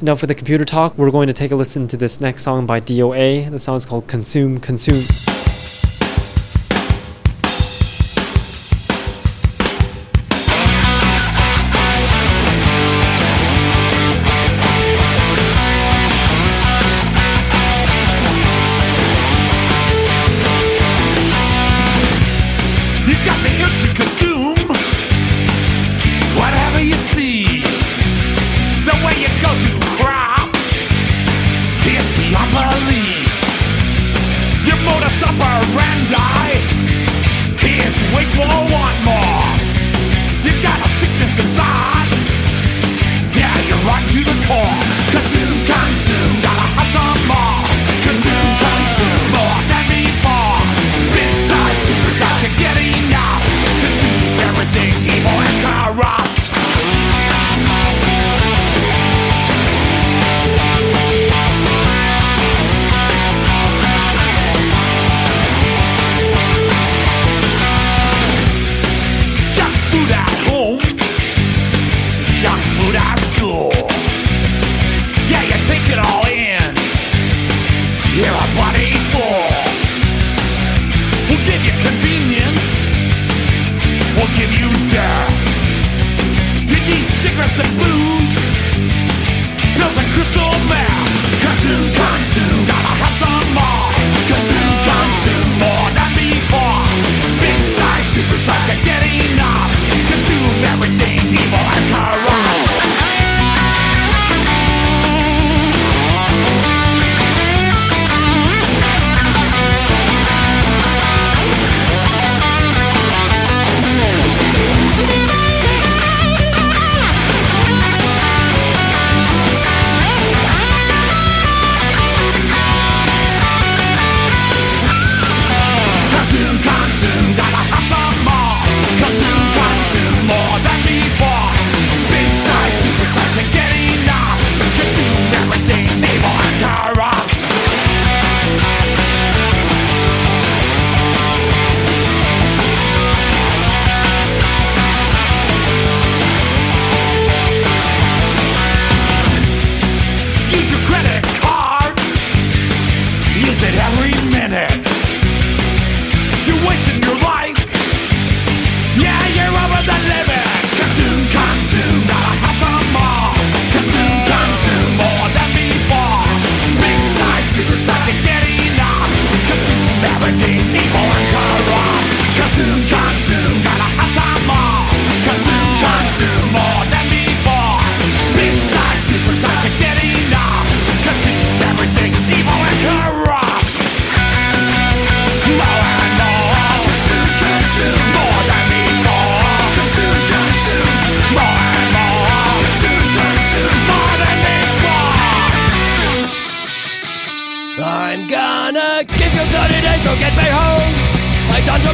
now 0.00 0.14
for 0.14 0.26
the 0.26 0.34
computer 0.34 0.64
talk. 0.64 0.96
We're 0.98 1.10
going 1.10 1.28
to 1.28 1.32
take 1.32 1.52
a 1.52 1.56
listen 1.56 1.88
to 1.88 1.96
this 1.96 2.20
next 2.20 2.42
song 2.42 2.66
by 2.66 2.80
DOA. 2.80 3.50
The 3.50 3.58
song 3.58 3.76
is 3.76 3.86
called 3.86 4.06
Consume, 4.08 4.60
Consume. 4.60 5.31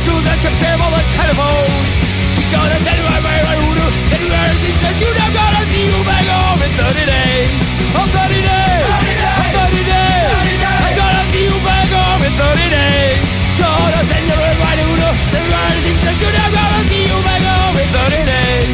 To 0.05 0.15
telephone. 1.11 1.83
I'm 3.09 3.23
very 3.25 3.43
rude. 3.63 3.83
Tell 4.11 4.23
you 4.23 4.31
everything 4.31 4.77
that 4.83 4.97
you 5.01 5.11
never 5.11 5.35
gonna 5.35 5.63
see 5.71 5.87
in 6.63 6.73
30 6.79 7.05
days. 7.09 7.51
30 8.15 8.41
days. 8.47 8.87
30 9.59 9.83
days. 9.91 10.31
I'm 10.79 10.95
gonna 10.95 11.23
see 11.31 11.45
you 11.51 11.59
in 12.23 12.33
30 12.39 12.69
days. 12.71 13.19
You 16.19 16.31
right 16.31 16.35
never 16.35 16.55
gonna 16.55 16.83
see 16.91 17.05
you 17.11 17.19
back 17.27 17.43
home 17.43 17.77
in 17.79 17.89
30 17.91 18.23
days. 18.23 18.69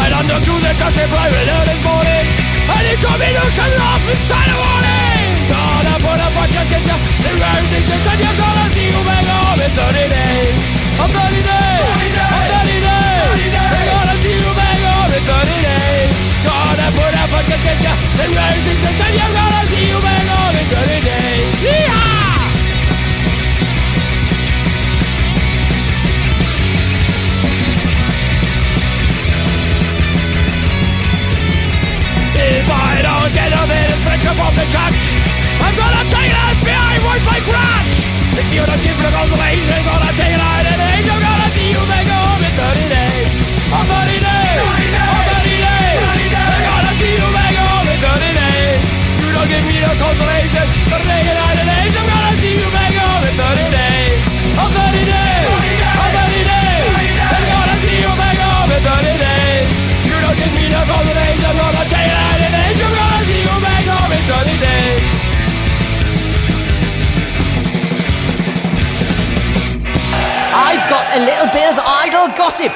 I 0.00 0.08
don't 0.08 0.26
talk 0.28 0.42
to 0.44 0.54
the 0.56 0.72
right 1.12 1.32
morning. 1.84 2.24
And 2.70 2.86
shut 3.52 3.72
off 3.80 4.02
inside 4.08 4.48
the 4.48 4.56
morning. 4.56 4.99
Put 6.10 6.18
a 6.18 6.26
bunch 6.34 6.56
of 6.58 6.66
kids 6.66 6.90
up. 6.90 6.98
Everything 7.22 7.86
that 7.86 8.00
said 8.02 8.18
you're 8.18 8.34
gonna 8.34 8.66
see 8.74 8.90
you 8.90 8.98
back 9.06 9.22
home 9.30 9.62
in 9.62 9.70
30 9.78 10.10
days. 10.10 10.58
Oh, 10.98 11.06
30 11.06 11.38
days. 11.38 11.86
Oh, 11.86 12.50
30 12.50 12.82
days. 12.82 13.54
I'm 13.54 13.86
gonna 13.86 14.16
see 14.18 14.34
you 14.34 14.50
back 14.58 14.78
home 14.90 15.12
in 15.14 15.22
30 15.22 15.54
days. 15.70 16.10
Gonna 16.42 16.86
put 16.98 17.14
a 17.14 17.24
bunch 17.30 17.54
of 17.54 17.60
kids 17.62 17.86
up. 17.86 17.98
Tell 18.18 18.26
you 18.26 18.42
everything 18.42 18.78
that 18.82 18.94
said 18.98 19.12
you're 19.22 19.34
gonna 19.38 19.62
see 19.70 19.86
you 19.86 19.98
back 20.02 20.26
home 20.34 20.58
in 20.58 20.66
30 20.66 20.98
days. 20.98 21.79
Don't 33.50 33.66
get 33.66 33.66
a 33.66 33.66
bit 33.66 33.90
of 33.90 34.00
friendship 34.06 34.38
of 34.38 34.54
the 34.54 34.66
church, 34.70 35.00
I'm 35.58 35.74
gonna 35.74 36.04
take 36.06 36.30
it 36.30 36.38
out 36.38 36.56
behind 36.62 37.02
right 37.02 37.22
by 37.26 37.38
crotch. 37.42 37.94
If 38.38 38.46
you 38.54 38.62
don't 38.62 38.78
give 38.78 38.94
the 38.94 39.10
consolation, 39.10 39.74
I'm 39.74 39.84
gonna 39.90 40.12
take 40.14 40.34
it 40.34 40.40
out 40.40 40.66
and. 40.70 40.78
I'm 40.80 41.18
gonna 41.18 41.48
see 41.50 41.68
you 41.74 41.82
back 41.90 42.06
home 42.06 42.42
in 42.46 42.52
30 42.54 42.86
days. 42.94 43.28
Oh, 43.74 43.82
30 43.82 44.22
days. 44.22 44.58
Oh, 44.62 45.22
30 45.34 45.66
days. 45.66 45.98
I'm 46.30 46.62
gonna 46.62 46.94
see 47.00 47.14
you 47.18 47.28
back 47.34 47.54
home 47.58 47.88
in 47.90 47.98
30 47.98 48.38
days. 48.38 48.80
You 49.18 49.28
don't 49.34 49.48
give 49.50 49.64
me 49.66 49.76
the 49.82 49.94
consolation, 49.98 50.66
but 50.86 51.00
take 51.02 51.26
it 51.26 51.38
out 51.40 51.58
and. 51.58 51.68
I'm 51.70 52.06
gonna 52.06 52.32
see 52.38 52.54
you 52.54 52.68
back 52.70 52.94
home 52.94 53.22
in 53.26 53.34
30 53.34 53.66
days. 53.74 54.18
Oh, 54.62 54.68
30 54.70 55.02
days. 55.10 55.46
Oh, 55.50 56.06
30 56.06 56.42
days. 56.46 56.86
I'm 57.34 57.44
gonna 57.50 57.76
see 57.82 57.96
you 57.98 58.12
back 58.14 58.38
home 58.38 58.70
in 58.70 58.82
30 58.86 59.26
days. 59.26 59.68
You 60.06 60.16
don't 60.22 60.36
give 60.38 60.52
me 60.54 60.64
the 60.70 60.82
consolation, 60.86 61.52
gonna 61.58 61.84
take 61.90 62.10
it 62.14 62.20
out 62.20 62.29
back 64.30 64.38
home 64.38 64.48
in 64.48 64.54
30 64.54 64.58
days. 64.60 65.02
I've 70.52 70.84
got 70.90 71.06
a 71.16 71.20
little 71.20 71.46
bit 71.52 71.66
of 71.70 71.78
idle 71.78 72.28
gossip. 72.36 72.72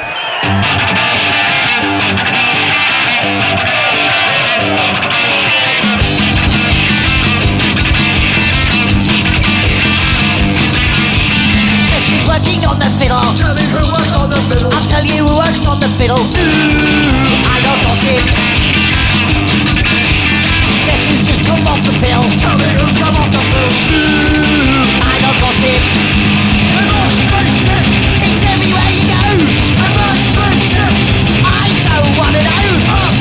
Who's 12.05 12.27
working 12.27 12.65
on 12.67 12.79
the 12.79 12.87
fiddle? 12.99 13.21
Tell 13.37 13.55
me 13.55 13.63
who 13.63 13.93
works 13.93 14.15
on 14.15 14.31
the 14.31 14.37
fiddle. 14.49 14.73
I'll 14.73 14.89
tell 14.89 15.05
you 15.05 15.27
who 15.27 15.37
works 15.37 15.67
on 15.67 15.81
the 15.81 15.89
fiddle. 15.99 16.19
Ooh, 16.19 17.55
idle 17.55 17.77
gossip. 17.83 18.54
Lessons 20.95 21.27
just 21.27 21.45
come 21.45 21.67
off 21.67 21.83
the 21.83 21.91
pill. 22.07 22.23
Tell 22.39 22.55
me 22.57 22.71
who's 22.79 22.97
come 23.03 23.17
off 23.19 23.27
the 23.35 23.43
pill. 23.51 23.71
Ooh, 23.91 24.87
I 25.03 25.19
know 25.19 25.35
gossip. 25.43 25.83
It's 28.23 28.43
everywhere 28.47 28.91
you 28.95 29.03
go. 29.11 29.19
I'm 29.83 29.99
expensive 30.15 30.95
I 31.43 31.99
don't 31.99 32.17
wanna 32.17 32.43
know. 32.47 33.14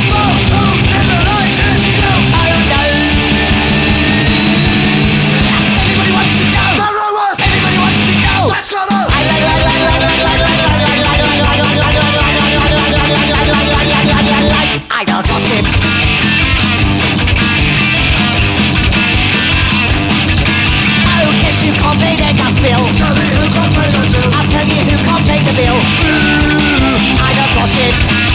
I 25.55 25.61
Ooh, 25.61 27.21
I 27.21 27.33
got 27.35 27.53
gossip. 27.53 28.32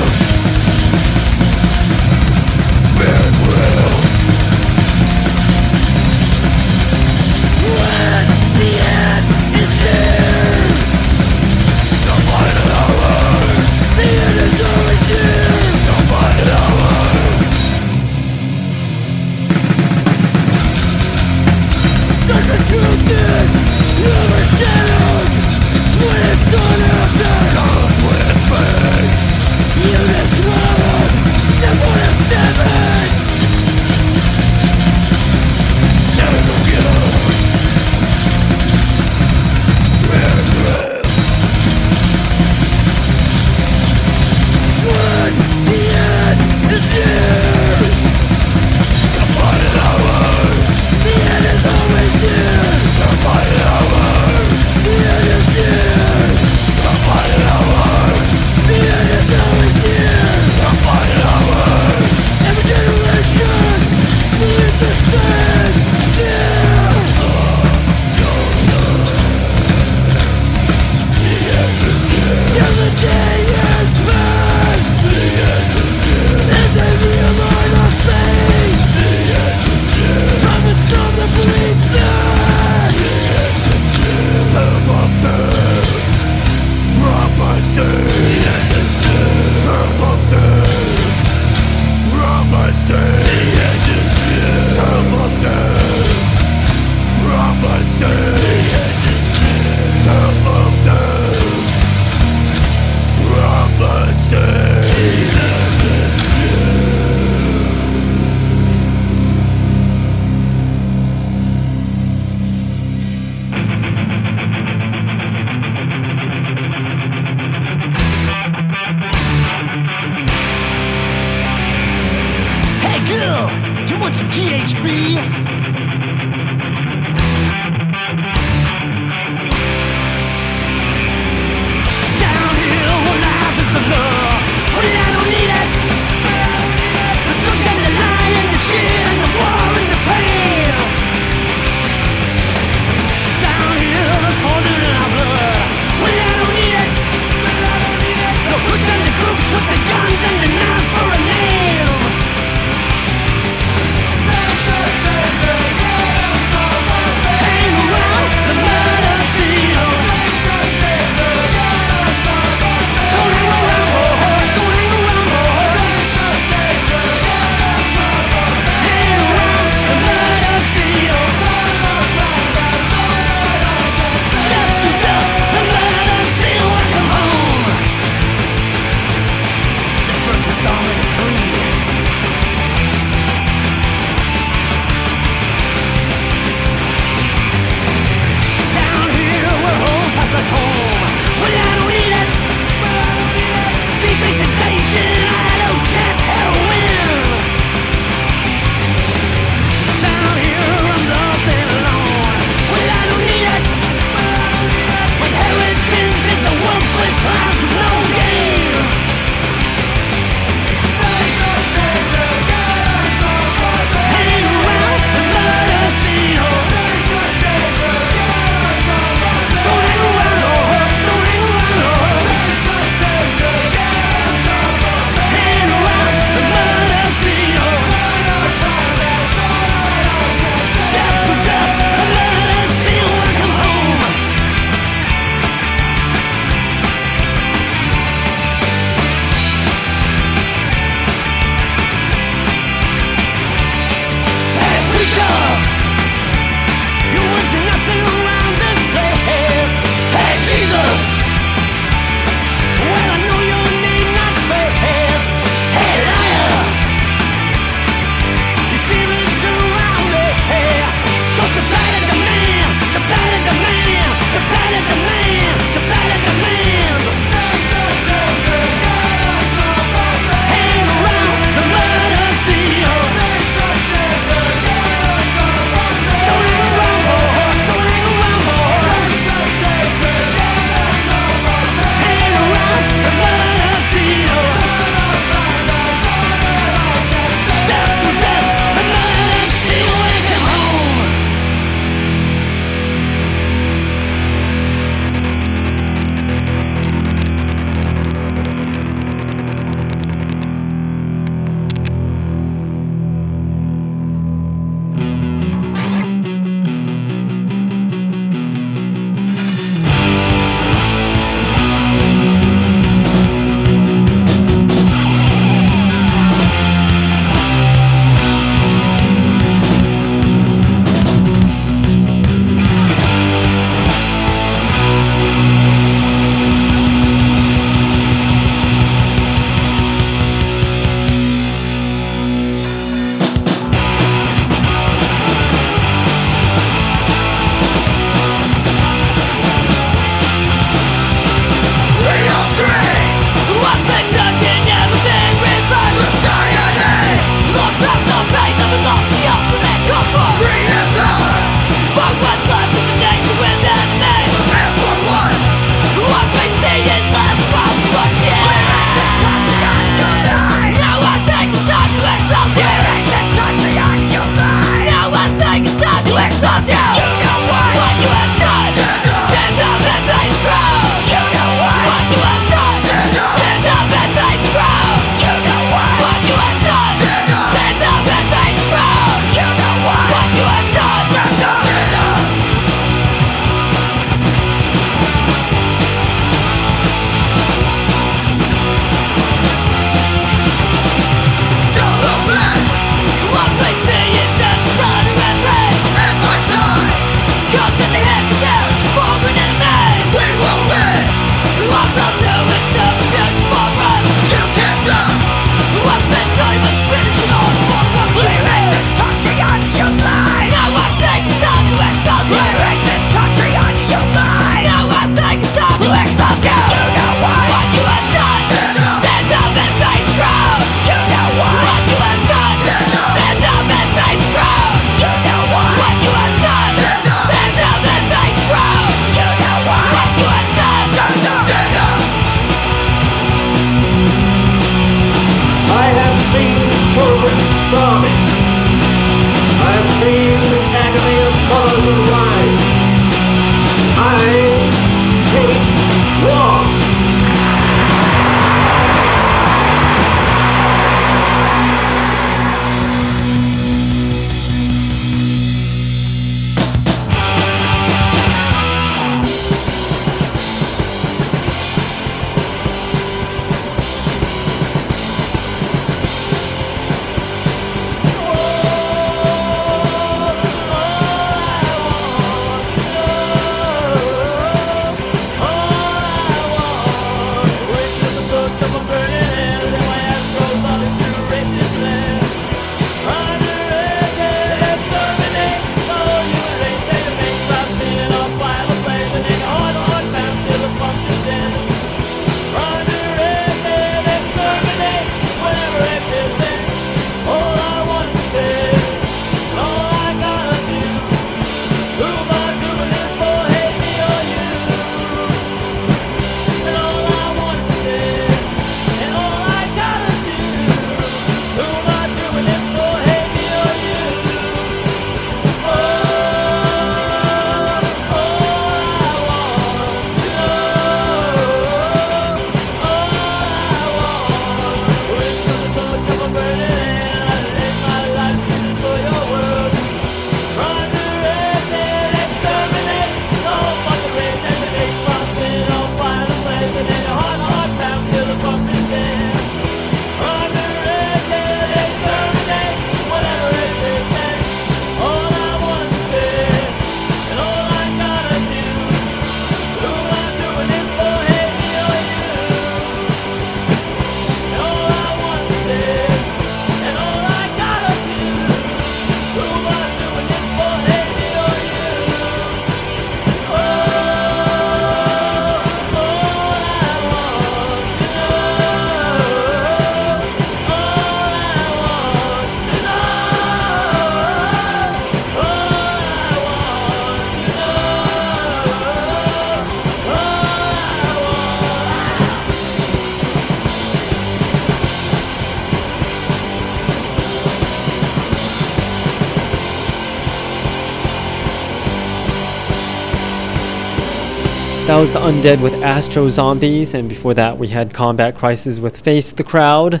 The 595.12 595.18
Undead 595.18 595.60
with 595.60 595.74
Astro 595.82 596.30
Zombies, 596.30 596.94
and 596.94 597.06
before 597.06 597.34
that 597.34 597.58
we 597.58 597.68
had 597.68 597.92
Combat 597.92 598.34
Crisis 598.34 598.78
with 598.78 598.98
Face 598.98 599.30
the 599.30 599.44
Crowd, 599.44 600.00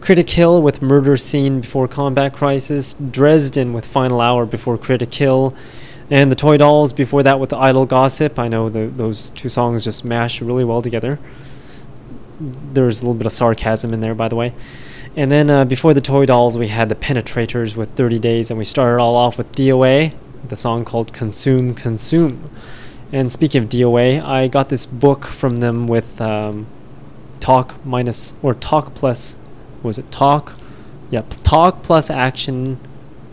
Critic 0.00 0.30
Hill 0.30 0.62
with 0.62 0.80
Murder 0.80 1.16
Scene 1.16 1.60
before 1.60 1.88
Combat 1.88 2.32
Crisis, 2.32 2.94
Dresden 2.94 3.72
with 3.72 3.84
Final 3.84 4.20
Hour 4.20 4.46
before 4.46 4.78
Critic 4.78 5.12
Hill, 5.12 5.52
and 6.10 6.30
the 6.30 6.36
Toy 6.36 6.58
Dolls 6.58 6.92
before 6.92 7.24
that 7.24 7.40
with 7.40 7.52
Idle 7.52 7.86
Gossip. 7.86 8.38
I 8.38 8.46
know 8.46 8.68
the, 8.68 8.86
those 8.86 9.30
two 9.30 9.48
songs 9.48 9.82
just 9.82 10.04
mash 10.04 10.40
really 10.40 10.64
well 10.64 10.80
together. 10.80 11.18
There's 12.38 13.02
a 13.02 13.04
little 13.04 13.18
bit 13.18 13.26
of 13.26 13.32
sarcasm 13.32 13.92
in 13.92 13.98
there, 13.98 14.14
by 14.14 14.28
the 14.28 14.36
way. 14.36 14.52
And 15.16 15.28
then 15.28 15.50
uh, 15.50 15.64
before 15.64 15.92
the 15.92 16.00
Toy 16.00 16.24
Dolls, 16.24 16.56
we 16.56 16.68
had 16.68 16.88
the 16.88 16.94
Penetrators 16.94 17.74
with 17.74 17.90
30 17.96 18.20
Days, 18.20 18.52
and 18.52 18.58
we 18.58 18.64
started 18.64 19.02
all 19.02 19.16
off 19.16 19.38
with 19.38 19.50
DOA, 19.56 20.14
the 20.46 20.56
song 20.56 20.84
called 20.84 21.12
Consume, 21.12 21.74
Consume. 21.74 22.48
And 23.12 23.30
speaking 23.30 23.62
of 23.62 23.68
DOA, 23.68 24.24
I 24.24 24.48
got 24.48 24.70
this 24.70 24.86
book 24.86 25.26
from 25.26 25.56
them 25.56 25.86
with 25.86 26.18
um, 26.18 26.66
talk 27.40 27.74
minus 27.84 28.34
or 28.42 28.54
talk 28.54 28.94
plus, 28.94 29.36
was 29.82 29.98
it 29.98 30.10
talk? 30.10 30.54
Yep, 31.10 31.34
talk 31.42 31.82
plus 31.82 32.08
action, 32.08 32.80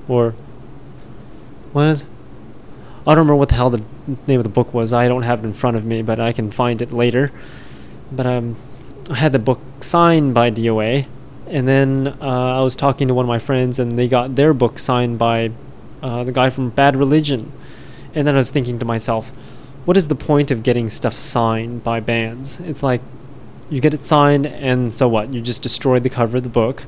or 0.09 0.31
what 1.71 1.87
is? 1.87 2.05
I 3.07 3.15
don't 3.15 3.19
remember 3.19 3.37
what 3.37 3.47
the 3.47 3.55
hell 3.55 3.69
the 3.69 3.83
name 4.27 4.41
of 4.41 4.43
the 4.43 4.49
book 4.49 4.73
was. 4.73 4.91
I 4.91 5.07
don't 5.07 5.23
have 5.23 5.45
it 5.45 5.47
in 5.47 5.53
front 5.53 5.77
of 5.77 5.85
me, 5.85 6.01
but 6.01 6.19
I 6.19 6.33
can 6.33 6.51
find 6.51 6.81
it 6.81 6.91
later. 6.91 7.31
But 8.11 8.25
um, 8.25 8.57
I 9.09 9.15
had 9.15 9.31
the 9.31 9.39
book 9.39 9.61
signed 9.79 10.33
by 10.33 10.51
DOA, 10.51 11.07
and 11.47 11.65
then 11.65 12.17
uh, 12.21 12.59
I 12.59 12.61
was 12.61 12.75
talking 12.75 13.07
to 13.07 13.13
one 13.13 13.23
of 13.23 13.29
my 13.29 13.39
friends, 13.39 13.79
and 13.79 13.97
they 13.97 14.09
got 14.09 14.35
their 14.35 14.53
book 14.53 14.77
signed 14.77 15.17
by 15.17 15.51
uh, 16.03 16.25
the 16.25 16.33
guy 16.33 16.49
from 16.49 16.69
Bad 16.69 16.97
Religion. 16.97 17.49
And 18.13 18.27
then 18.27 18.35
I 18.35 18.37
was 18.37 18.51
thinking 18.51 18.77
to 18.79 18.85
myself, 18.85 19.31
what 19.85 19.97
is 19.97 20.07
the 20.07 20.15
point 20.15 20.51
of 20.51 20.63
getting 20.63 20.89
stuff 20.89 21.13
signed 21.13 21.83
by 21.83 21.99
bands? 21.99 22.59
It's 22.59 22.83
like 22.83 23.01
you 23.69 23.81
get 23.81 23.93
it 23.93 24.01
signed, 24.01 24.45
and 24.45 24.93
so 24.93 25.07
what? 25.07 25.33
You 25.33 25.41
just 25.41 25.63
destroy 25.63 25.99
the 25.99 26.09
cover 26.09 26.37
of 26.37 26.43
the 26.43 26.49
book, 26.49 26.85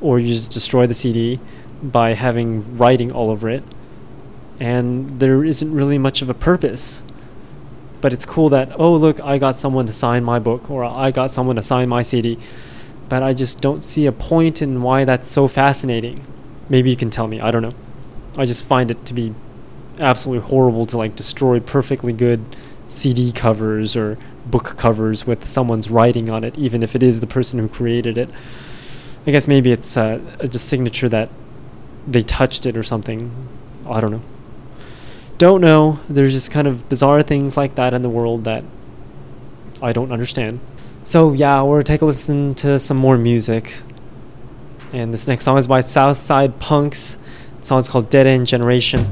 or 0.00 0.18
you 0.18 0.28
just 0.28 0.52
destroy 0.52 0.86
the 0.86 0.94
CD 0.94 1.40
by 1.82 2.14
having 2.14 2.76
writing 2.76 3.12
all 3.12 3.30
over 3.30 3.48
it, 3.48 3.62
and 4.58 5.20
there 5.20 5.44
isn't 5.44 5.72
really 5.72 5.98
much 5.98 6.22
of 6.22 6.30
a 6.30 6.34
purpose. 6.34 7.02
But 8.00 8.14
it's 8.14 8.24
cool 8.24 8.48
that, 8.48 8.72
oh, 8.80 8.94
look, 8.94 9.20
I 9.20 9.36
got 9.36 9.56
someone 9.56 9.84
to 9.86 9.92
sign 9.92 10.24
my 10.24 10.38
book, 10.38 10.70
or 10.70 10.84
I 10.84 11.10
got 11.10 11.30
someone 11.30 11.56
to 11.56 11.62
sign 11.62 11.88
my 11.88 12.00
CD. 12.00 12.38
But 13.10 13.22
I 13.22 13.34
just 13.34 13.60
don't 13.60 13.84
see 13.84 14.06
a 14.06 14.12
point 14.12 14.62
in 14.62 14.80
why 14.82 15.04
that's 15.04 15.28
so 15.28 15.48
fascinating. 15.48 16.24
Maybe 16.70 16.88
you 16.88 16.96
can 16.96 17.10
tell 17.10 17.26
me, 17.26 17.40
I 17.40 17.50
don't 17.50 17.62
know. 17.62 17.74
I 18.38 18.46
just 18.46 18.64
find 18.64 18.90
it 18.90 19.04
to 19.06 19.12
be 19.12 19.34
absolutely 20.00 20.48
horrible 20.48 20.86
to 20.86 20.98
like 20.98 21.14
destroy 21.14 21.60
perfectly 21.60 22.12
good 22.12 22.44
CD 22.88 23.32
covers 23.32 23.94
or 23.94 24.18
book 24.46 24.76
covers 24.76 25.26
with 25.26 25.46
someone's 25.46 25.90
writing 25.90 26.28
on 26.30 26.44
it, 26.44 26.58
even 26.58 26.82
if 26.82 26.94
it 26.94 27.02
is 27.02 27.20
the 27.20 27.26
person 27.26 27.58
who 27.58 27.68
created 27.68 28.18
it. 28.18 28.28
I 29.26 29.30
guess 29.30 29.46
maybe 29.46 29.70
it's 29.70 29.96
uh, 29.96 30.20
a 30.38 30.48
just 30.48 30.68
signature 30.68 31.08
that 31.08 31.28
they 32.06 32.22
touched 32.22 32.66
it 32.66 32.76
or 32.76 32.82
something. 32.82 33.30
I 33.86 34.00
don't 34.00 34.10
know. 34.10 34.22
Don't 35.38 35.60
know. 35.60 36.00
There's 36.08 36.32
just 36.32 36.50
kind 36.50 36.66
of 36.66 36.88
bizarre 36.88 37.22
things 37.22 37.56
like 37.56 37.74
that 37.76 37.94
in 37.94 38.02
the 38.02 38.08
world 38.08 38.44
that 38.44 38.64
I 39.82 39.92
don't 39.92 40.12
understand. 40.12 40.60
So 41.04 41.32
yeah, 41.32 41.62
we'll 41.62 41.82
take 41.82 42.02
a 42.02 42.04
listen 42.04 42.54
to 42.56 42.78
some 42.78 42.96
more 42.96 43.16
music. 43.16 43.74
And 44.92 45.14
this 45.14 45.28
next 45.28 45.44
song 45.44 45.56
is 45.56 45.66
by 45.66 45.82
Southside 45.82 46.58
Punks. 46.58 47.16
The 47.58 47.64
song 47.64 47.78
is 47.78 47.88
called 47.88 48.10
Dead 48.10 48.26
End 48.26 48.46
Generation. 48.46 49.06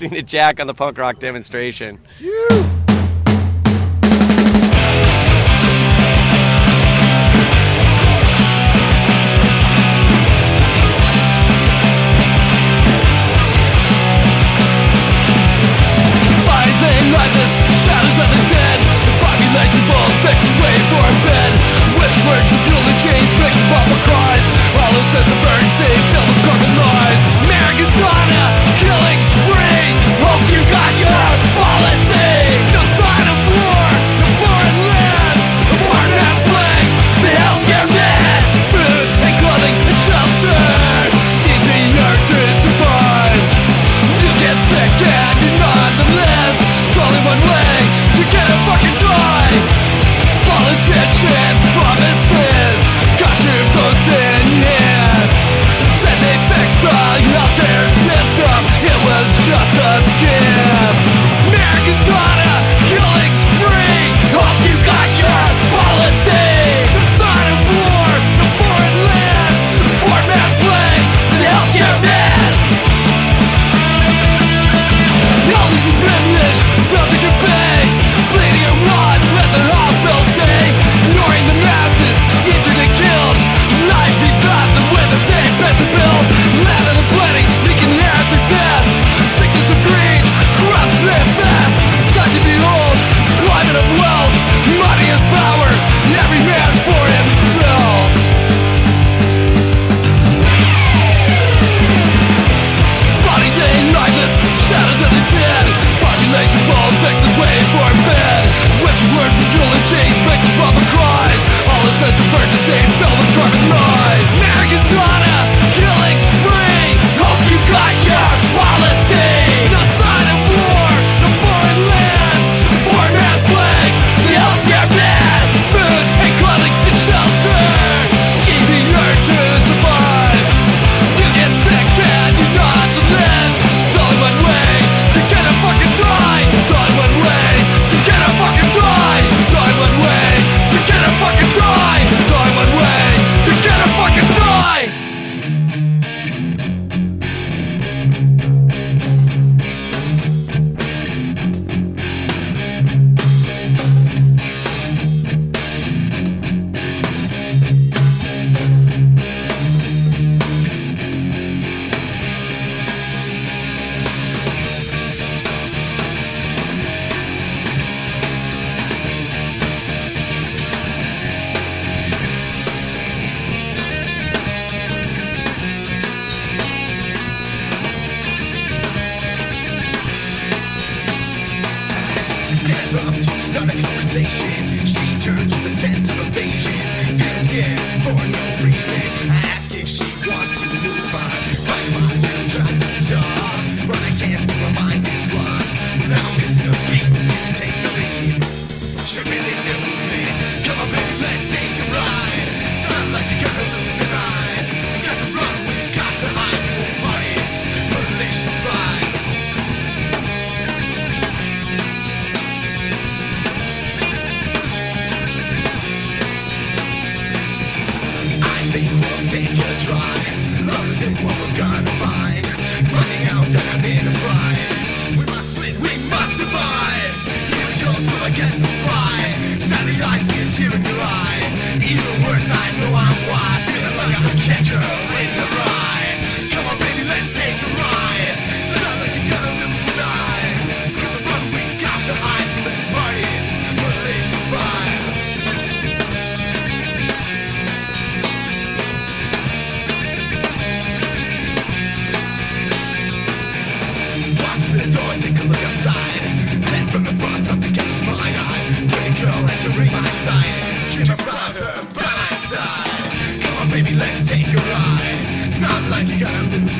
listening 0.00 0.18
to 0.18 0.26
Jack 0.26 0.60
on 0.60 0.66
the 0.66 0.72
punk 0.72 0.96
rock 0.96 1.18
demonstration. 1.18 1.98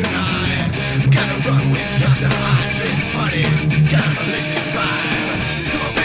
tonight 0.02 0.70
Gotta 1.12 1.48
run 1.48 1.70
with 1.70 2.02
time 2.02 2.18
to 2.18 2.28
hide 2.28 2.80
party's 3.14 3.64
Got 3.90 4.06
a 4.06 4.24
malicious 4.24 4.66
vibe 4.68 5.70
Come 5.72 5.96
on! 5.96 5.99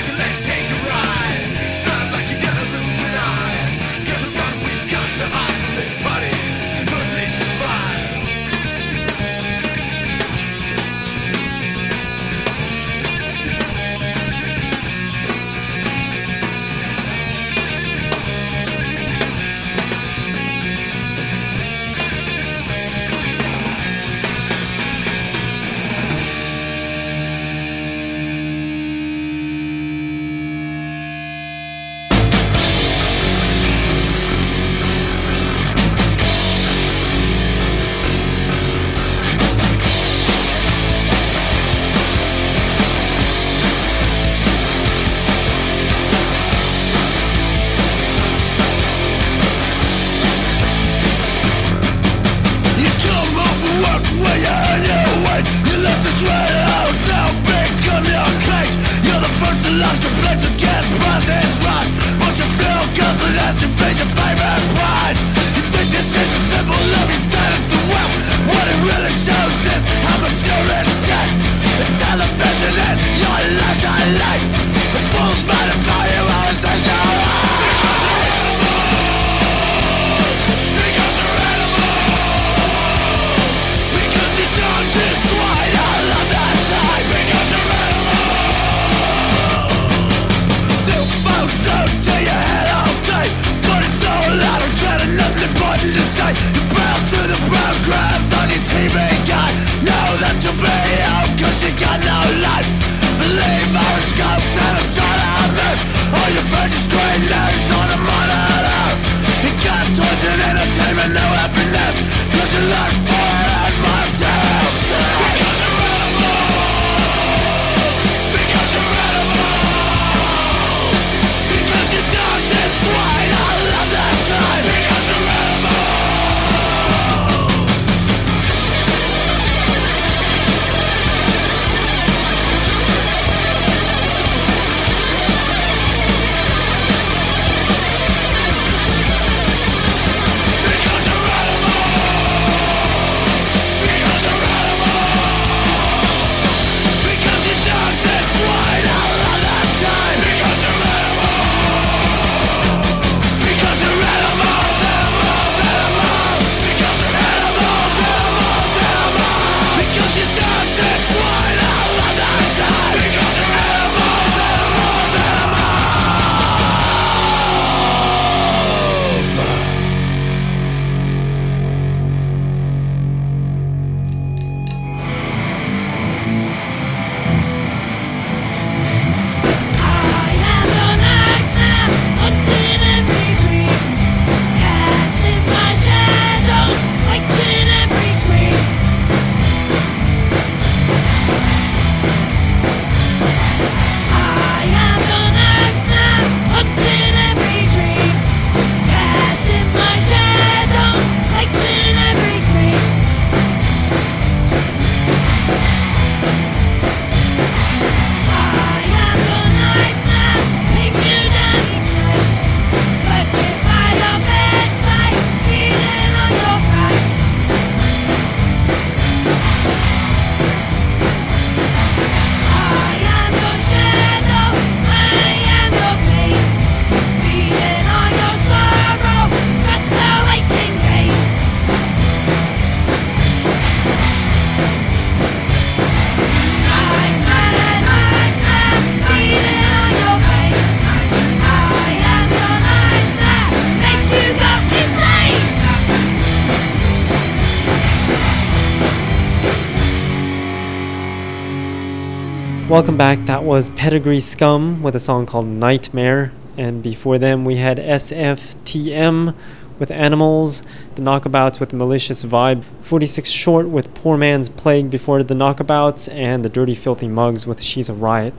Welcome 252.76 252.98
back. 252.98 253.20
That 253.20 253.44
was 253.44 253.70
Pedigree 253.70 254.20
Scum 254.20 254.84
with 254.84 254.98
a 254.98 255.00
song 255.00 255.26
called 255.26 255.46
Nightmare. 255.46 256.34
And 256.58 256.84
before 256.84 257.18
them, 257.18 257.46
we 257.46 257.56
had 257.56 257.78
SFTM 257.78 259.34
with 259.80 259.92
Animals, 259.92 260.62
The 260.96 261.02
Knockabouts 261.02 261.62
with 261.62 261.72
Malicious 261.72 262.26
Vibe, 262.26 262.66
46 262.82 263.30
Short 263.30 263.70
with 263.70 263.94
Poor 263.94 264.18
Man's 264.18 264.50
Plague 264.50 264.92
before 264.92 265.24
The 265.24 265.36
Knockabouts, 265.36 266.10
and 266.10 266.44
The 266.44 266.50
Dirty 266.50 266.76
Filthy 266.76 267.08
Mugs 267.08 267.48
with 267.48 267.62
She's 267.62 267.88
a 267.88 267.94
Riot 267.94 268.34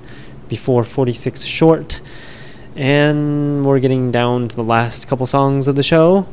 before 0.50 0.84
46 0.84 1.44
Short. 1.44 2.02
And 2.74 3.64
we're 3.64 3.78
getting 3.78 4.10
down 4.10 4.48
to 4.48 4.56
the 4.56 4.62
last 4.62 5.08
couple 5.08 5.24
songs 5.24 5.66
of 5.66 5.76
the 5.76 5.82
show. 5.82 6.28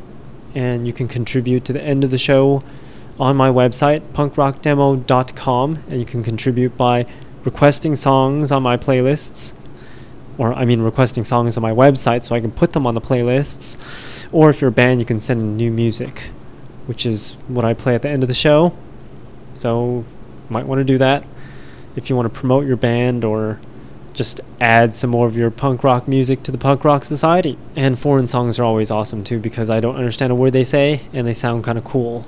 And 0.54 0.86
you 0.86 0.92
can 0.92 1.08
contribute 1.08 1.64
to 1.64 1.72
the 1.72 1.82
end 1.82 2.04
of 2.04 2.10
the 2.10 2.18
show 2.18 2.62
on 3.18 3.34
my 3.34 3.48
website, 3.48 4.00
punkrockdemo.com. 4.12 5.78
And 5.88 5.98
you 5.98 6.04
can 6.04 6.22
contribute 6.22 6.76
by 6.76 7.06
requesting 7.44 7.96
songs 7.96 8.50
on 8.50 8.62
my 8.62 8.76
playlists, 8.76 9.52
or 10.38 10.52
I 10.54 10.64
mean, 10.64 10.80
requesting 10.80 11.24
songs 11.24 11.56
on 11.56 11.62
my 11.62 11.72
website 11.72 12.24
so 12.24 12.34
I 12.34 12.40
can 12.40 12.50
put 12.50 12.72
them 12.72 12.86
on 12.86 12.94
the 12.94 13.00
playlists. 13.00 13.76
Or 14.32 14.50
if 14.50 14.60
you're 14.60 14.68
a 14.68 14.72
band, 14.72 15.00
you 15.00 15.06
can 15.06 15.20
send 15.20 15.40
in 15.40 15.56
new 15.56 15.70
music, 15.70 16.30
which 16.86 17.06
is 17.06 17.32
what 17.46 17.64
I 17.64 17.74
play 17.74 17.94
at 17.94 18.02
the 18.02 18.08
end 18.08 18.22
of 18.22 18.28
the 18.28 18.34
show. 18.34 18.76
So, 19.54 20.04
might 20.48 20.66
want 20.66 20.80
to 20.80 20.84
do 20.84 20.98
that 20.98 21.24
if 21.96 22.10
you 22.10 22.16
want 22.16 22.32
to 22.32 22.38
promote 22.38 22.66
your 22.66 22.76
band 22.76 23.24
or 23.24 23.60
just 24.12 24.40
add 24.60 24.94
some 24.94 25.10
more 25.10 25.26
of 25.26 25.36
your 25.36 25.50
punk 25.50 25.82
rock 25.82 26.06
music 26.06 26.42
to 26.44 26.52
the 26.52 26.58
punk 26.58 26.84
rock 26.84 27.04
society. 27.04 27.58
And 27.76 27.98
foreign 27.98 28.26
songs 28.26 28.58
are 28.58 28.64
always 28.64 28.90
awesome 28.90 29.24
too 29.24 29.38
because 29.38 29.70
I 29.70 29.80
don't 29.80 29.96
understand 29.96 30.32
a 30.32 30.34
word 30.34 30.52
they 30.52 30.64
say 30.64 31.02
and 31.12 31.26
they 31.26 31.34
sound 31.34 31.64
kind 31.64 31.78
of 31.78 31.84
cool. 31.84 32.26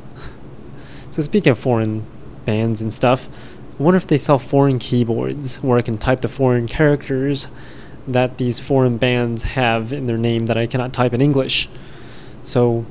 so, 1.10 1.22
speaking 1.22 1.50
of 1.50 1.58
foreign 1.58 2.04
bands 2.44 2.82
and 2.82 2.92
stuff, 2.92 3.28
I 3.78 3.82
wonder 3.82 3.98
if 3.98 4.06
they 4.06 4.16
sell 4.16 4.38
foreign 4.38 4.78
keyboards 4.78 5.62
where 5.62 5.76
I 5.76 5.82
can 5.82 5.98
type 5.98 6.22
the 6.22 6.28
foreign 6.28 6.66
characters 6.66 7.48
that 8.08 8.38
these 8.38 8.58
foreign 8.58 8.96
bands 8.96 9.42
have 9.42 9.92
in 9.92 10.06
their 10.06 10.16
name 10.16 10.46
that 10.46 10.56
I 10.56 10.66
cannot 10.66 10.94
type 10.94 11.12
in 11.12 11.20
English. 11.20 11.68
So, 12.42 12.86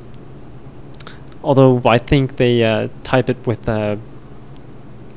although 1.43 1.81
I 1.85 1.97
think 1.97 2.35
they 2.35 2.63
uh, 2.63 2.89
type 3.03 3.29
it 3.29 3.47
with 3.47 3.67
uh, 3.67 3.95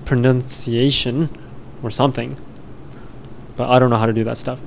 pronunciation 0.06 1.28
or 1.82 1.90
something, 1.90 2.38
but 3.56 3.68
I 3.68 3.78
don't 3.78 3.90
know 3.90 3.98
how 3.98 4.06
to 4.06 4.12
do 4.14 4.24
that 4.24 4.38
stuff. 4.38 4.60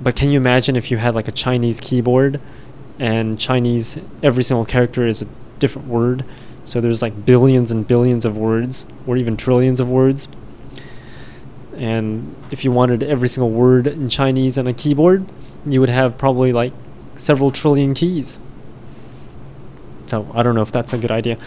But 0.00 0.16
can 0.16 0.30
you 0.30 0.38
imagine 0.38 0.74
if 0.74 0.90
you 0.90 0.96
had 0.96 1.14
like 1.14 1.28
a 1.28 1.32
Chinese 1.32 1.80
keyboard 1.80 2.40
and 2.98 3.38
Chinese, 3.38 3.98
every 4.22 4.42
single 4.42 4.64
character 4.64 5.06
is 5.06 5.20
a 5.20 5.26
different 5.58 5.88
word? 5.88 6.24
So 6.62 6.80
there's 6.80 7.02
like 7.02 7.26
billions 7.26 7.70
and 7.70 7.86
billions 7.86 8.24
of 8.24 8.38
words, 8.38 8.86
or 9.06 9.18
even 9.18 9.36
trillions 9.36 9.80
of 9.80 9.90
words. 9.90 10.28
And 11.76 12.34
if 12.50 12.64
you 12.64 12.70
wanted 12.70 13.02
every 13.02 13.28
single 13.28 13.50
word 13.50 13.86
in 13.86 14.08
Chinese 14.08 14.58
on 14.58 14.66
a 14.66 14.72
keyboard, 14.72 15.26
you 15.64 15.80
would 15.80 15.88
have 15.88 16.16
probably 16.16 16.52
like 16.52 16.72
several 17.14 17.50
trillion 17.50 17.94
keys. 17.94 18.38
So 20.06 20.30
I 20.34 20.42
don't 20.42 20.54
know 20.54 20.62
if 20.62 20.72
that's 20.72 20.92
a 20.92 20.98
good 20.98 21.10
idea. 21.10 21.38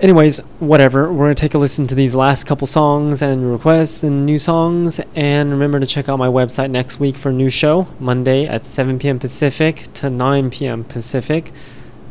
Anyways, 0.00 0.38
whatever. 0.58 1.10
We're 1.10 1.26
going 1.26 1.34
to 1.34 1.40
take 1.40 1.54
a 1.54 1.58
listen 1.58 1.86
to 1.86 1.94
these 1.94 2.14
last 2.14 2.44
couple 2.44 2.66
songs 2.66 3.22
and 3.22 3.52
requests 3.52 4.02
and 4.02 4.26
new 4.26 4.38
songs. 4.38 5.00
And 5.14 5.50
remember 5.50 5.78
to 5.78 5.86
check 5.86 6.08
out 6.08 6.18
my 6.18 6.28
website 6.28 6.70
next 6.70 6.98
week 6.98 7.16
for 7.16 7.28
a 7.28 7.32
new 7.32 7.48
show, 7.48 7.86
Monday 8.00 8.46
at 8.46 8.66
7 8.66 8.98
p.m. 8.98 9.18
Pacific 9.18 9.84
to 9.94 10.10
9 10.10 10.50
p.m. 10.50 10.84
Pacific. 10.84 11.52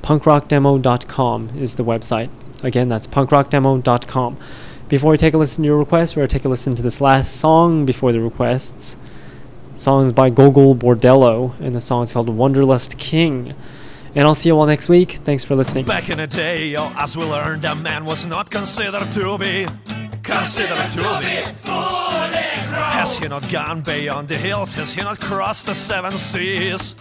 Punkrockdemo.com 0.02 1.50
is 1.58 1.76
the 1.76 1.84
website. 1.84 2.30
Again, 2.64 2.88
that's 2.88 3.06
punkrockdemo.com. 3.08 4.38
Before 4.90 5.12
we 5.12 5.18
take 5.18 5.34
a 5.34 5.38
listen 5.38 5.64
to 5.64 5.68
your 5.68 5.78
requests, 5.78 6.16
we're 6.16 6.22
going 6.22 6.28
to 6.30 6.36
take 6.36 6.46
a 6.46 6.50
listen 6.50 6.76
to 6.76 6.84
this 6.84 7.00
last 7.00 7.38
song 7.38 7.86
before 7.86 8.12
the 8.12 8.20
requests. 8.20 8.98
Song 9.76 10.06
is 10.06 10.12
by 10.12 10.30
Gogol 10.30 10.76
Bordello, 10.76 11.58
and 11.60 11.74
the 11.74 11.82
song 11.82 12.04
is 12.04 12.14
called 12.14 12.30
Wanderlust 12.30 12.98
King. 12.98 13.56
And 14.14 14.28
I'll 14.28 14.36
see 14.36 14.50
you 14.50 14.60
all 14.60 14.68
next 14.68 14.90
week. 14.90 15.14
Thanks 15.24 15.44
for 15.44 15.56
listening. 15.56 15.86
Back 15.86 16.10
in 16.10 16.18
the 16.20 16.28
day, 16.28 16.76
oh, 16.76 16.94
as 17.00 17.18
we 17.18 17.24
learned, 17.24 17.66
a 17.66 17.74
man 17.74 18.06
was 18.06 18.28
not 18.28 18.52
considered 18.52 19.12
to 19.14 19.38
be 19.38 19.66
considered 20.22 20.90
to 20.90 20.98
be 20.98 21.42
Has 21.64 23.18
he 23.18 23.28
not 23.28 23.50
gone 23.52 23.82
beyond 23.82 24.28
the 24.28 24.38
hills? 24.38 24.74
Has 24.74 24.94
he 24.94 25.02
not 25.02 25.20
crossed 25.20 25.68
the 25.68 25.74
seven 25.74 26.12
seas? 26.12 26.94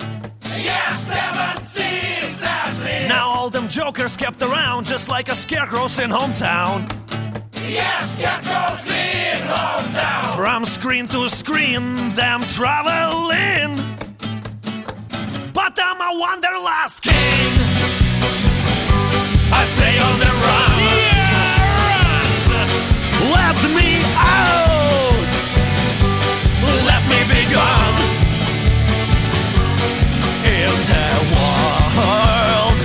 Yes, 0.45 1.03
seven 1.03 1.63
seas 1.63 2.43
at 2.43 2.73
least. 2.85 3.09
Now 3.09 3.29
all 3.29 3.51
them 3.51 3.69
jokers 3.69 4.17
kept 4.17 4.41
around 4.41 4.87
just 4.87 5.09
like 5.09 5.29
a 5.29 5.35
scarecrows 5.35 5.99
in 5.99 6.11
hometown. 6.11 6.89
Yes, 7.69 8.15
scarecrows 8.17 8.87
in 8.91 9.39
hometown. 9.47 10.37
From 10.37 10.65
screen 10.65 11.07
to 11.09 11.29
screen, 11.29 11.97
them 12.15 12.41
traveling. 12.43 13.77
But 15.53 15.79
I'm 15.79 16.01
a 16.01 16.19
wanderlust 16.19 17.03
king. 17.03 17.53
I 19.53 19.65
stay 19.65 19.99
on 20.01 20.19
the 20.19 20.33
run. 20.47 20.79
Let 23.31 23.57
me 23.77 24.03
out. 24.17 25.27
Let 26.89 27.03
me 27.11 27.21
be 27.31 27.43
gone. 27.53 27.97
In 30.45 30.73
the 30.91 31.09
world, 31.33 32.77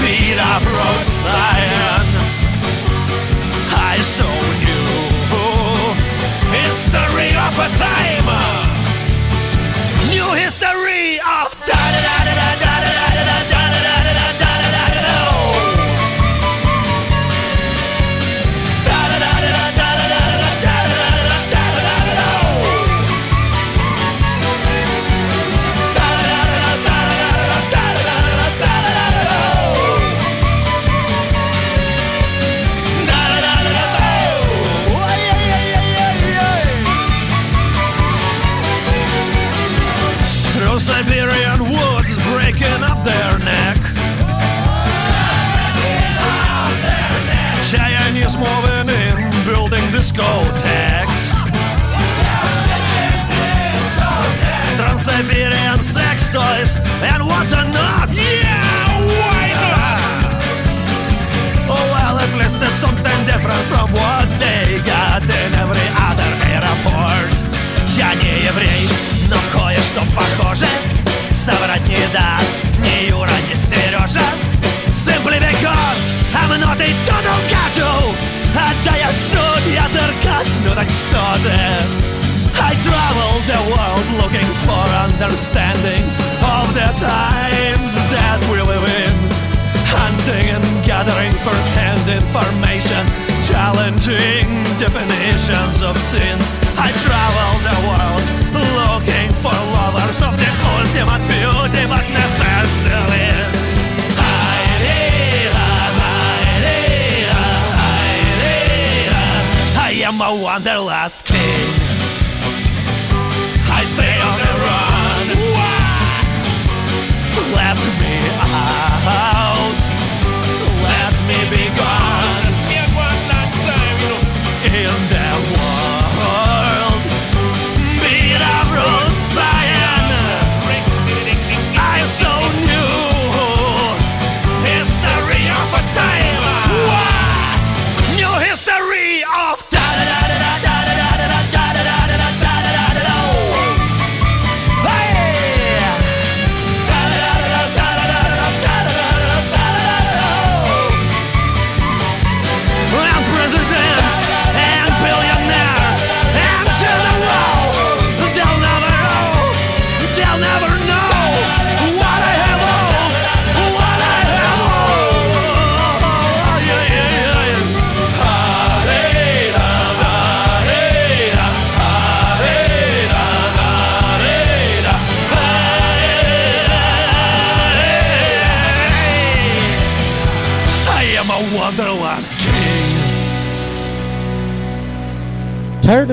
beat 0.00 0.38
up 0.38 0.64
road 0.64 2.01
sign. 4.02 4.02
I 4.02 4.04
so 4.04 4.24
knew 4.58 5.92
history 6.50 7.30
of 7.36 7.54
a 7.58 7.68
time. 7.78 8.28
New 10.10 10.28
history 10.34 11.20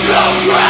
Slow 0.00 0.46
ground. 0.46 0.69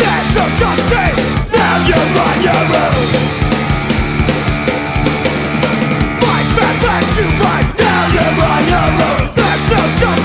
There's 0.00 0.30
no 0.34 0.44
justice. 0.60 1.18
Now 1.52 1.74
you're 1.88 2.10
on 2.26 2.36
your 2.42 2.64
own 2.82 3.42
Now 7.78 8.02
you're 8.14 8.44
on 8.44 8.62
your 8.72 8.90
own. 9.08 9.34
There's 9.34 9.64
no 9.70 9.80
justice. 10.00 10.21